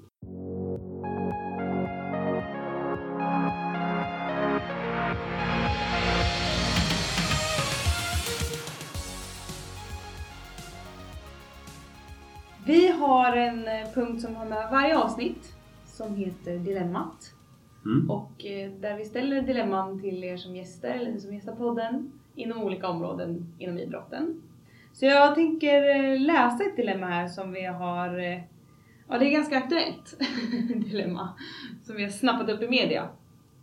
Vi 12.66 12.92
har 12.92 13.36
en 13.36 13.68
eh, 13.68 13.94
punkt 13.96 14.22
som 14.22 14.36
har 14.36 14.46
med 14.46 14.68
varje 14.72 14.98
avsnitt 14.98 15.56
som 15.86 16.16
heter 16.16 16.58
Dilemmat. 16.58 17.39
Mm. 17.86 18.12
Och 18.12 18.46
eh, 18.46 18.72
där 18.72 18.98
vi 18.98 19.06
ställer 19.06 19.42
dilemman 19.42 20.02
till 20.02 20.24
er 20.24 20.38
som 20.38 20.56
gäster, 20.56 20.90
eller 20.90 21.18
som 21.18 21.34
gästar 21.34 21.56
podden, 21.56 22.12
inom 22.36 22.64
olika 22.64 22.88
områden 22.88 23.54
inom 23.58 23.78
idrotten. 23.78 24.42
Så 24.94 25.06
jag 25.06 25.36
tänker 25.36 25.90
eh, 25.90 26.20
läsa 26.22 26.64
ett 26.64 26.76
dilemma 26.76 27.06
här 27.06 27.28
som 27.28 27.52
vi 27.52 27.66
har, 27.66 28.20
eh, 28.20 28.42
ja 29.08 29.18
det 29.18 29.26
är 29.26 29.32
ganska 29.32 29.58
aktuellt 29.58 30.20
dilemma, 30.76 31.30
som 31.84 31.96
vi 31.96 32.04
har 32.04 32.10
snappat 32.10 32.50
upp 32.50 32.62
i 32.62 32.68
media. 32.68 33.10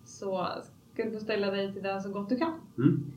Så 0.05 0.47
ska 0.93 1.05
du 1.05 1.11
få 1.11 1.19
ställa 1.19 1.51
dig 1.51 1.73
till 1.73 1.83
det 1.83 2.01
så 2.01 2.11
gott 2.11 2.29
du 2.29 2.37
kan. 2.37 2.53
Mm. 2.79 3.13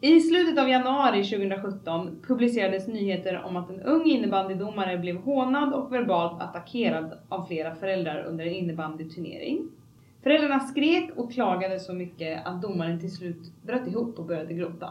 I 0.00 0.20
slutet 0.20 0.58
av 0.58 0.68
januari 0.68 1.24
2017 1.24 2.18
publicerades 2.26 2.88
nyheter 2.88 3.42
om 3.42 3.56
att 3.56 3.70
en 3.70 3.80
ung 3.80 4.04
innebandydomare 4.04 4.98
blev 4.98 5.16
hånad 5.16 5.72
och 5.72 5.92
verbalt 5.92 6.42
attackerad 6.42 7.18
av 7.28 7.46
flera 7.46 7.74
föräldrar 7.74 8.24
under 8.24 8.46
en 8.46 8.52
innebandyturnering. 8.52 9.68
Föräldrarna 10.22 10.60
skrek 10.60 11.10
och 11.16 11.32
klagade 11.32 11.80
så 11.80 11.94
mycket 11.94 12.46
att 12.46 12.62
domaren 12.62 13.00
till 13.00 13.16
slut 13.16 13.52
bröt 13.62 13.86
ihop 13.86 14.18
och 14.18 14.24
började 14.24 14.54
gråta. 14.54 14.90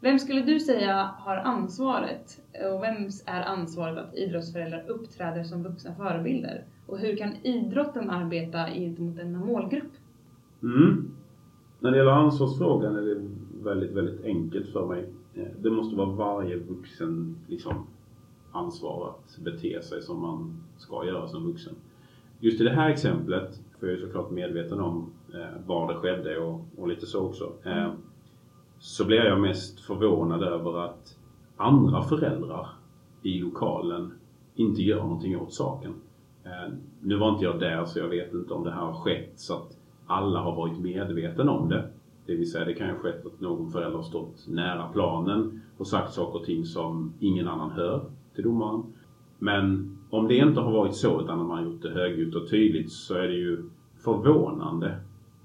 Vem 0.00 0.18
skulle 0.18 0.40
du 0.40 0.60
säga 0.60 1.10
har 1.18 1.36
ansvaret 1.36 2.40
och 2.72 2.82
vems 2.82 3.24
är 3.26 3.42
ansvaret 3.42 3.98
att 3.98 4.14
idrottsföräldrar 4.14 4.84
uppträder 4.88 5.44
som 5.44 5.62
vuxna 5.62 5.94
förebilder? 5.94 6.64
Och 6.86 6.98
hur 6.98 7.16
kan 7.16 7.34
idrotten 7.42 8.10
arbeta 8.10 8.70
gentemot 8.70 9.16
denna 9.16 9.38
målgrupp? 9.38 9.92
Mm. 10.62 11.10
När 11.80 11.90
det 11.90 11.96
gäller 11.96 12.10
ansvarsfrågan 12.10 12.96
är 12.96 13.02
det 13.02 13.28
väldigt, 13.62 13.90
väldigt 13.90 14.24
enkelt 14.24 14.68
för 14.72 14.86
mig. 14.86 15.08
Eh, 15.34 15.46
det 15.62 15.70
måste 15.70 15.96
vara 15.96 16.10
varje 16.10 16.56
vuxen 16.56 17.36
liksom, 17.48 17.86
ansvar 18.52 19.08
att 19.08 19.38
bete 19.44 19.82
sig 19.82 20.02
som 20.02 20.20
man 20.20 20.62
ska 20.76 21.06
göra 21.06 21.28
som 21.28 21.46
vuxen. 21.46 21.74
Just 22.40 22.60
i 22.60 22.64
det 22.64 22.70
här 22.70 22.90
exemplet, 22.90 23.60
för 23.80 23.86
jag 23.86 23.96
är 23.96 24.00
såklart 24.00 24.30
medveten 24.30 24.80
om 24.80 25.10
eh, 25.34 25.66
var 25.66 25.92
det 25.92 25.98
skedde 25.98 26.38
och, 26.38 26.60
och 26.76 26.88
lite 26.88 27.06
så 27.06 27.26
också, 27.26 27.52
eh, 27.64 27.92
så 28.78 29.04
blir 29.04 29.24
jag 29.24 29.40
mest 29.40 29.80
förvånad 29.80 30.42
över 30.42 30.78
att 30.84 31.16
andra 31.56 32.02
föräldrar 32.02 32.68
i 33.22 33.38
lokalen 33.38 34.12
inte 34.54 34.82
gör 34.82 35.02
någonting 35.02 35.40
åt 35.40 35.54
saken. 35.54 35.94
Eh, 36.44 36.72
nu 37.00 37.16
var 37.16 37.32
inte 37.32 37.44
jag 37.44 37.60
där 37.60 37.84
så 37.84 37.98
jag 37.98 38.08
vet 38.08 38.34
inte 38.34 38.54
om 38.54 38.64
det 38.64 38.70
här 38.70 38.80
har 38.80 38.94
skett 38.94 39.32
så 39.36 39.54
att 39.54 39.78
alla 40.06 40.40
har 40.40 40.56
varit 40.56 40.78
medvetna 40.78 41.50
om 41.50 41.68
det. 41.68 41.88
Det 42.26 42.34
vill 42.34 42.50
säga 42.50 42.64
det 42.64 42.74
kan 42.74 42.86
ju 42.86 42.92
ha 42.92 43.00
skett 43.00 43.26
att 43.26 43.40
någon 43.40 43.72
förälder 43.72 43.96
har 43.96 44.02
stått 44.02 44.48
nära 44.48 44.88
planen 44.88 45.62
och 45.78 45.86
sagt 45.86 46.12
saker 46.12 46.38
och 46.38 46.44
ting 46.44 46.64
som 46.64 47.12
ingen 47.20 47.48
annan 47.48 47.70
hör 47.70 48.04
till 48.34 48.44
domaren. 48.44 48.82
Men 49.38 49.95
om 50.18 50.28
det 50.28 50.36
inte 50.36 50.60
har 50.60 50.72
varit 50.72 50.94
så 50.94 51.20
utan 51.20 51.38
man 51.38 51.50
har 51.58 51.64
gjort 51.64 51.82
det 51.82 51.90
högljutt 51.90 52.34
och 52.34 52.50
tydligt 52.50 52.92
så 52.92 53.14
är 53.14 53.28
det 53.28 53.34
ju 53.34 53.62
förvånande 54.04 54.96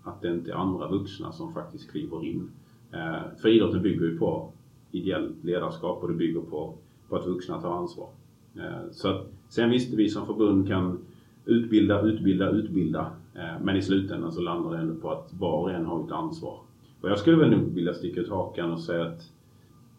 att 0.04 0.22
det 0.22 0.32
inte 0.32 0.52
är 0.52 0.56
andra 0.56 0.88
vuxna 0.88 1.32
som 1.32 1.54
faktiskt 1.54 1.92
kliver 1.92 2.26
in. 2.26 2.52
Eh, 2.92 3.38
för 3.42 3.50
idrotten 3.50 3.82
bygger 3.82 4.06
ju 4.06 4.18
på 4.18 4.52
ideellt 4.92 5.44
ledarskap 5.44 6.04
och 6.04 6.08
det 6.08 6.14
bygger 6.14 6.42
på, 6.42 6.74
på 7.10 7.16
att 7.16 7.28
vuxna 7.28 7.62
tar 7.62 7.78
ansvar. 7.78 8.08
Eh, 8.56 8.92
så 8.92 9.08
att, 9.08 9.28
sen 9.50 9.70
visst, 9.70 9.94
vi 9.94 10.10
som 10.10 10.26
förbund 10.26 10.68
kan 10.68 11.00
utbilda, 11.46 12.02
utbilda, 12.02 12.50
utbilda. 12.50 13.12
Eh, 13.36 13.62
men 13.64 13.76
i 13.76 13.82
slutändan 13.82 14.32
så 14.32 14.42
landar 14.42 14.72
det 14.72 14.78
ändå 14.78 14.96
på 14.96 15.12
att 15.12 15.34
var 15.40 15.58
och 15.58 15.72
en 15.72 15.86
har 15.86 16.06
ett 16.06 16.12
ansvar. 16.12 16.60
Och 17.02 17.10
jag 17.10 17.20
skulle 17.20 17.38
väl 17.38 17.50
nog 17.50 17.74
vilja 17.74 17.94
sticka 17.94 18.22
ut 18.22 18.30
hakan 18.30 18.72
och 18.72 18.80
säga 18.80 19.06
att, 19.06 19.32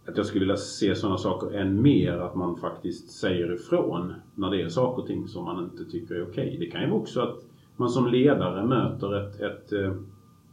att 0.07 0.17
jag 0.17 0.27
skulle 0.27 0.41
vilja 0.41 0.57
se 0.57 0.95
sådana 0.95 1.19
saker 1.19 1.57
än 1.57 1.83
mer 1.83 2.19
att 2.19 2.35
man 2.35 2.57
faktiskt 2.57 3.11
säger 3.11 3.55
ifrån 3.55 4.15
när 4.35 4.51
det 4.51 4.63
är 4.63 4.69
saker 4.69 5.03
och 5.03 5.09
ting 5.09 5.29
som 5.29 5.45
man 5.45 5.65
inte 5.65 5.85
tycker 5.85 6.15
är 6.15 6.31
okej. 6.31 6.57
Det 6.61 6.67
kan 6.67 6.83
ju 6.83 6.91
vara 6.91 7.01
också 7.01 7.21
att 7.21 7.39
man 7.77 7.89
som 7.89 8.07
ledare 8.07 8.67
möter 8.67 9.15
ett, 9.15 9.41
ett 9.41 9.73
eh, 9.73 9.95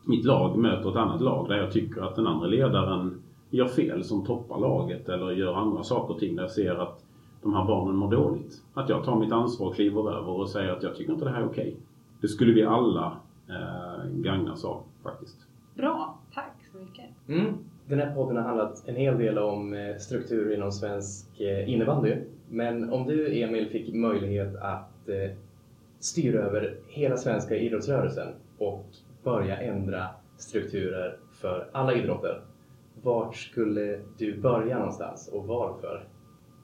mitt 0.05 0.25
lag 0.25 0.57
möter 0.57 0.89
ett 0.89 0.95
annat 0.95 1.21
lag 1.21 1.49
där 1.49 1.57
jag 1.57 1.71
tycker 1.71 2.01
att 2.01 2.15
den 2.15 2.27
andra 2.27 2.47
ledaren 2.47 3.21
gör 3.49 3.67
fel 3.67 4.03
som 4.03 4.25
toppar 4.25 4.59
laget 4.59 5.09
eller 5.09 5.31
gör 5.31 5.53
andra 5.53 5.83
saker 5.83 6.13
och 6.13 6.19
ting 6.19 6.35
där 6.35 6.43
jag 6.43 6.51
ser 6.51 6.75
att 6.75 7.03
de 7.41 7.53
här 7.53 7.65
barnen 7.65 7.95
mår 7.95 8.11
dåligt. 8.11 8.63
Att 8.73 8.89
jag 8.89 9.03
tar 9.03 9.19
mitt 9.19 9.31
ansvar 9.31 9.67
och 9.67 9.75
kliver 9.75 10.11
över 10.11 10.29
och 10.29 10.49
säger 10.49 10.71
att 10.71 10.83
jag 10.83 10.95
tycker 10.95 11.13
inte 11.13 11.25
det 11.25 11.31
här 11.31 11.41
är 11.41 11.45
okej. 11.45 11.77
Det 12.21 12.27
skulle 12.27 12.53
vi 12.53 12.63
alla 12.63 13.17
eh, 13.47 14.09
gagnas 14.11 14.65
av 14.65 14.83
faktiskt. 15.03 15.37
Bra, 15.75 16.19
tack 16.33 16.55
så 16.71 16.77
mycket. 16.77 17.05
Mm. 17.27 17.53
Den 17.89 17.99
här 17.99 18.15
podden 18.15 18.37
har 18.37 18.43
handlat 18.43 18.83
en 18.87 18.95
hel 18.95 19.17
del 19.17 19.37
om 19.37 19.73
struktur 19.73 19.99
strukturer 19.99 20.55
inom 20.55 20.71
svensk 20.71 21.41
eh, 21.41 21.69
innebandy. 21.69 22.15
Men 22.49 22.93
om 22.93 23.07
du 23.07 23.41
Emil 23.41 23.69
fick 23.69 23.93
möjlighet 23.93 24.55
att 24.55 25.09
eh, 25.09 25.31
styra 25.99 26.39
över 26.39 26.75
hela 26.87 27.17
svenska 27.17 27.55
idrottsrörelsen 27.55 28.27
och 28.57 28.85
börja 29.23 29.57
ändra 29.57 30.07
strukturer 30.37 31.17
för 31.31 31.69
alla 31.71 31.93
idrotter. 31.93 32.41
Vart 33.03 33.35
skulle 33.35 33.99
du 34.17 34.37
börja 34.41 34.77
någonstans 34.77 35.29
och 35.33 35.47
varför? 35.47 36.07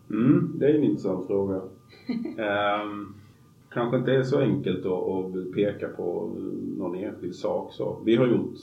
Mm, 0.10 0.56
det 0.60 0.66
är 0.66 0.76
en 0.76 0.84
intressant 0.84 1.28
fråga. 1.28 1.56
um, 1.56 3.16
kanske 3.74 3.98
inte 3.98 4.12
är 4.12 4.24
så 4.24 4.40
enkelt 4.40 4.86
att, 4.86 4.92
att 4.92 5.54
peka 5.56 5.88
på 5.88 6.36
någon 6.78 6.96
enskild 6.96 7.36
sak. 7.36 7.74
Så 7.74 8.02
vi 8.06 8.16
har 8.16 8.28
gjort 8.28 8.58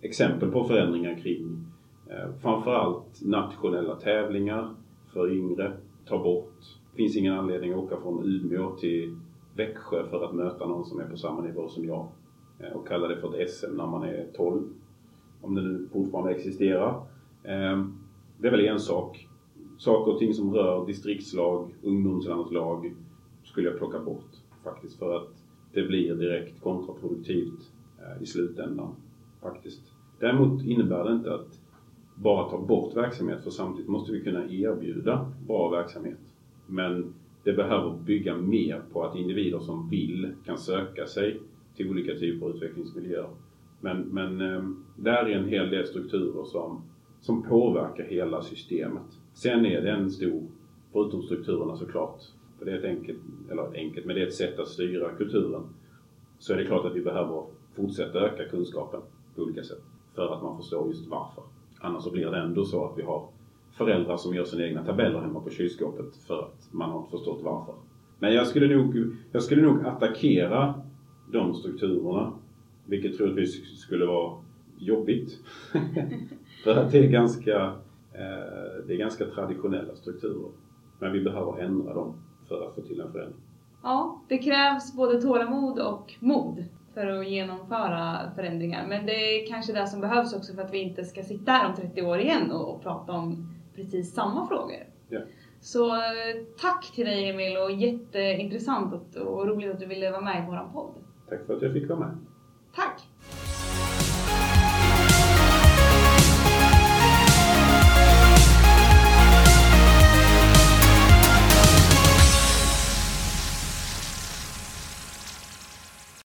exempel 0.00 0.50
på 0.50 0.64
förändringar 0.64 1.14
kring 1.14 1.64
eh, 2.10 2.32
framförallt 2.40 3.24
nationella 3.24 3.94
tävlingar 3.94 4.74
för 5.12 5.32
yngre. 5.32 5.72
Ta 6.06 6.22
bort. 6.22 6.58
Det 6.90 6.96
finns 6.96 7.16
ingen 7.16 7.34
anledning 7.34 7.72
att 7.72 7.78
åka 7.78 7.96
från 8.00 8.24
Umeå 8.24 8.76
till 8.76 9.16
Växjö 9.56 10.06
för 10.10 10.24
att 10.24 10.34
möta 10.34 10.66
någon 10.66 10.84
som 10.84 11.00
är 11.00 11.04
på 11.04 11.16
samma 11.16 11.40
nivå 11.40 11.68
som 11.68 11.84
jag. 11.84 12.08
Eh, 12.60 12.72
och 12.72 12.88
kalla 12.88 13.08
det 13.08 13.16
för 13.16 13.40
ett 13.40 13.50
SM 13.50 13.76
när 13.76 13.86
man 13.86 14.02
är 14.02 14.26
12. 14.36 14.62
Om 15.40 15.54
det 15.54 15.62
nu 15.62 15.88
fortfarande 15.92 16.32
existerar. 16.32 16.90
Eh, 17.42 17.84
det 18.38 18.46
är 18.46 18.50
väl 18.50 18.66
en 18.66 18.80
sak. 18.80 19.28
Saker 19.78 20.12
och 20.12 20.18
ting 20.18 20.34
som 20.34 20.54
rör 20.54 20.86
distriktslag, 20.86 21.74
ungdomslandslag 21.82 22.94
skulle 23.44 23.68
jag 23.68 23.78
plocka 23.78 23.98
bort 23.98 24.30
faktiskt 24.64 24.98
för 24.98 25.16
att 25.16 25.28
det 25.72 25.82
blir 25.82 26.14
direkt 26.14 26.60
kontraproduktivt 26.60 27.72
eh, 27.98 28.22
i 28.22 28.26
slutändan 28.26 28.94
faktiskt. 29.42 29.80
Däremot 30.20 30.64
innebär 30.64 31.04
det 31.04 31.12
inte 31.12 31.34
att 31.34 31.60
bara 32.14 32.50
ta 32.50 32.58
bort 32.58 32.96
verksamhet 32.96 33.44
för 33.44 33.50
samtidigt 33.50 33.90
måste 33.90 34.12
vi 34.12 34.24
kunna 34.24 34.44
erbjuda 34.44 35.32
bra 35.46 35.70
verksamhet. 35.70 36.18
Men 36.66 37.14
det 37.44 37.52
behöver 37.52 37.98
bygga 37.98 38.36
mer 38.36 38.82
på 38.92 39.04
att 39.04 39.16
individer 39.16 39.58
som 39.58 39.88
vill 39.88 40.32
kan 40.44 40.58
söka 40.58 41.06
sig 41.06 41.40
till 41.76 41.90
olika 41.90 42.14
typer 42.14 42.46
av 42.46 42.56
utvecklingsmiljöer. 42.56 43.28
Men, 43.80 44.00
men 44.00 44.40
ehm, 44.40 44.84
där 44.96 45.26
är 45.28 45.38
en 45.38 45.48
hel 45.48 45.70
del 45.70 45.86
strukturer 45.86 46.44
som, 46.44 46.82
som 47.20 47.42
påverkar 47.42 48.04
hela 48.04 48.42
systemet. 48.42 49.18
Sen 49.32 49.66
är 49.66 49.82
det 49.82 49.90
en 49.90 50.10
stor, 50.10 50.42
förutom 50.92 51.22
strukturerna 51.22 51.76
såklart, 51.76 52.22
för 52.58 52.64
det 52.64 52.72
är 52.72 52.78
ett 52.78 52.84
enkelt, 52.84 53.18
eller 53.50 53.76
enkelt, 53.76 54.06
men 54.06 54.16
det 54.16 54.22
är 54.22 54.26
ett 54.26 54.34
sätt 54.34 54.58
att 54.58 54.68
styra 54.68 55.10
kulturen. 55.10 55.62
Så 56.38 56.52
är 56.52 56.56
det 56.56 56.64
klart 56.64 56.86
att 56.86 56.96
vi 56.96 57.00
behöver 57.00 57.44
fortsätta 57.74 58.18
öka 58.18 58.44
kunskapen 58.44 59.00
på 59.38 59.44
olika 59.44 59.62
sätt 59.62 59.82
för 60.14 60.34
att 60.34 60.42
man 60.42 60.56
förstår 60.56 60.88
just 60.88 61.06
varför. 61.06 61.44
Annars 61.80 62.02
så 62.02 62.10
blir 62.10 62.30
det 62.30 62.38
ändå 62.38 62.64
så 62.64 62.84
att 62.84 62.98
vi 62.98 63.02
har 63.02 63.28
föräldrar 63.70 64.16
som 64.16 64.34
gör 64.34 64.44
sina 64.44 64.64
egna 64.64 64.84
tabeller 64.84 65.20
hemma 65.20 65.40
på 65.40 65.50
kylskåpet 65.50 66.16
för 66.16 66.38
att 66.38 66.68
man 66.72 66.90
har 66.90 66.98
inte 66.98 67.10
förstått 67.10 67.40
varför. 67.42 67.74
Men 68.18 68.34
jag 68.34 68.46
skulle 68.46 68.76
nog, 68.76 69.14
jag 69.32 69.42
skulle 69.42 69.62
nog 69.62 69.86
attackera 69.86 70.74
de 71.32 71.54
strukturerna, 71.54 72.32
vilket 72.86 73.16
troligtvis 73.16 73.80
skulle 73.80 74.06
vara 74.06 74.38
jobbigt. 74.78 75.38
för 76.64 76.76
att 76.76 76.92
det 76.92 76.98
är 76.98 77.08
ganska, 77.08 77.64
eh, 78.12 78.84
det 78.86 78.94
är 78.94 78.96
ganska 78.96 79.24
traditionella 79.24 79.94
strukturer. 79.94 80.50
Men 80.98 81.12
vi 81.12 81.20
behöver 81.20 81.58
ändra 81.58 81.94
dem 81.94 82.14
för 82.48 82.68
att 82.68 82.74
få 82.74 82.80
till 82.80 83.00
en 83.00 83.12
förändring. 83.12 83.40
Ja, 83.82 84.20
det 84.28 84.38
krävs 84.38 84.96
både 84.96 85.22
tålamod 85.22 85.78
och 85.78 86.14
mod 86.20 86.64
för 86.98 87.06
att 87.06 87.28
genomföra 87.28 88.30
förändringar. 88.34 88.86
Men 88.88 89.06
det 89.06 89.12
är 89.12 89.46
kanske 89.46 89.72
det 89.72 89.86
som 89.86 90.00
behövs 90.00 90.34
också 90.34 90.54
för 90.54 90.62
att 90.62 90.72
vi 90.72 90.78
inte 90.78 91.04
ska 91.04 91.22
sitta 91.22 91.52
här 91.52 91.68
om 91.68 91.76
30 91.76 92.02
år 92.02 92.18
igen 92.18 92.50
och, 92.50 92.74
och 92.74 92.82
prata 92.82 93.12
om 93.12 93.54
precis 93.74 94.14
samma 94.14 94.48
frågor. 94.48 94.86
Ja. 95.08 95.20
Så 95.60 95.94
eh, 95.96 96.44
tack 96.60 96.92
till 96.94 97.06
dig 97.06 97.30
Emil 97.30 97.56
och 97.56 97.72
jätteintressant 97.72 99.16
och, 99.16 99.46
roligt 99.46 99.70
att 99.70 99.80
du 99.80 99.86
ville 99.86 100.10
vara 100.10 100.20
med 100.20 100.44
i 100.44 100.46
våran 100.46 100.72
podd. 100.72 100.94
Tack 101.28 101.46
för 101.46 101.56
att 101.56 101.62
jag 101.62 101.72
fick 101.72 101.88
vara 101.88 101.98
med. 101.98 102.18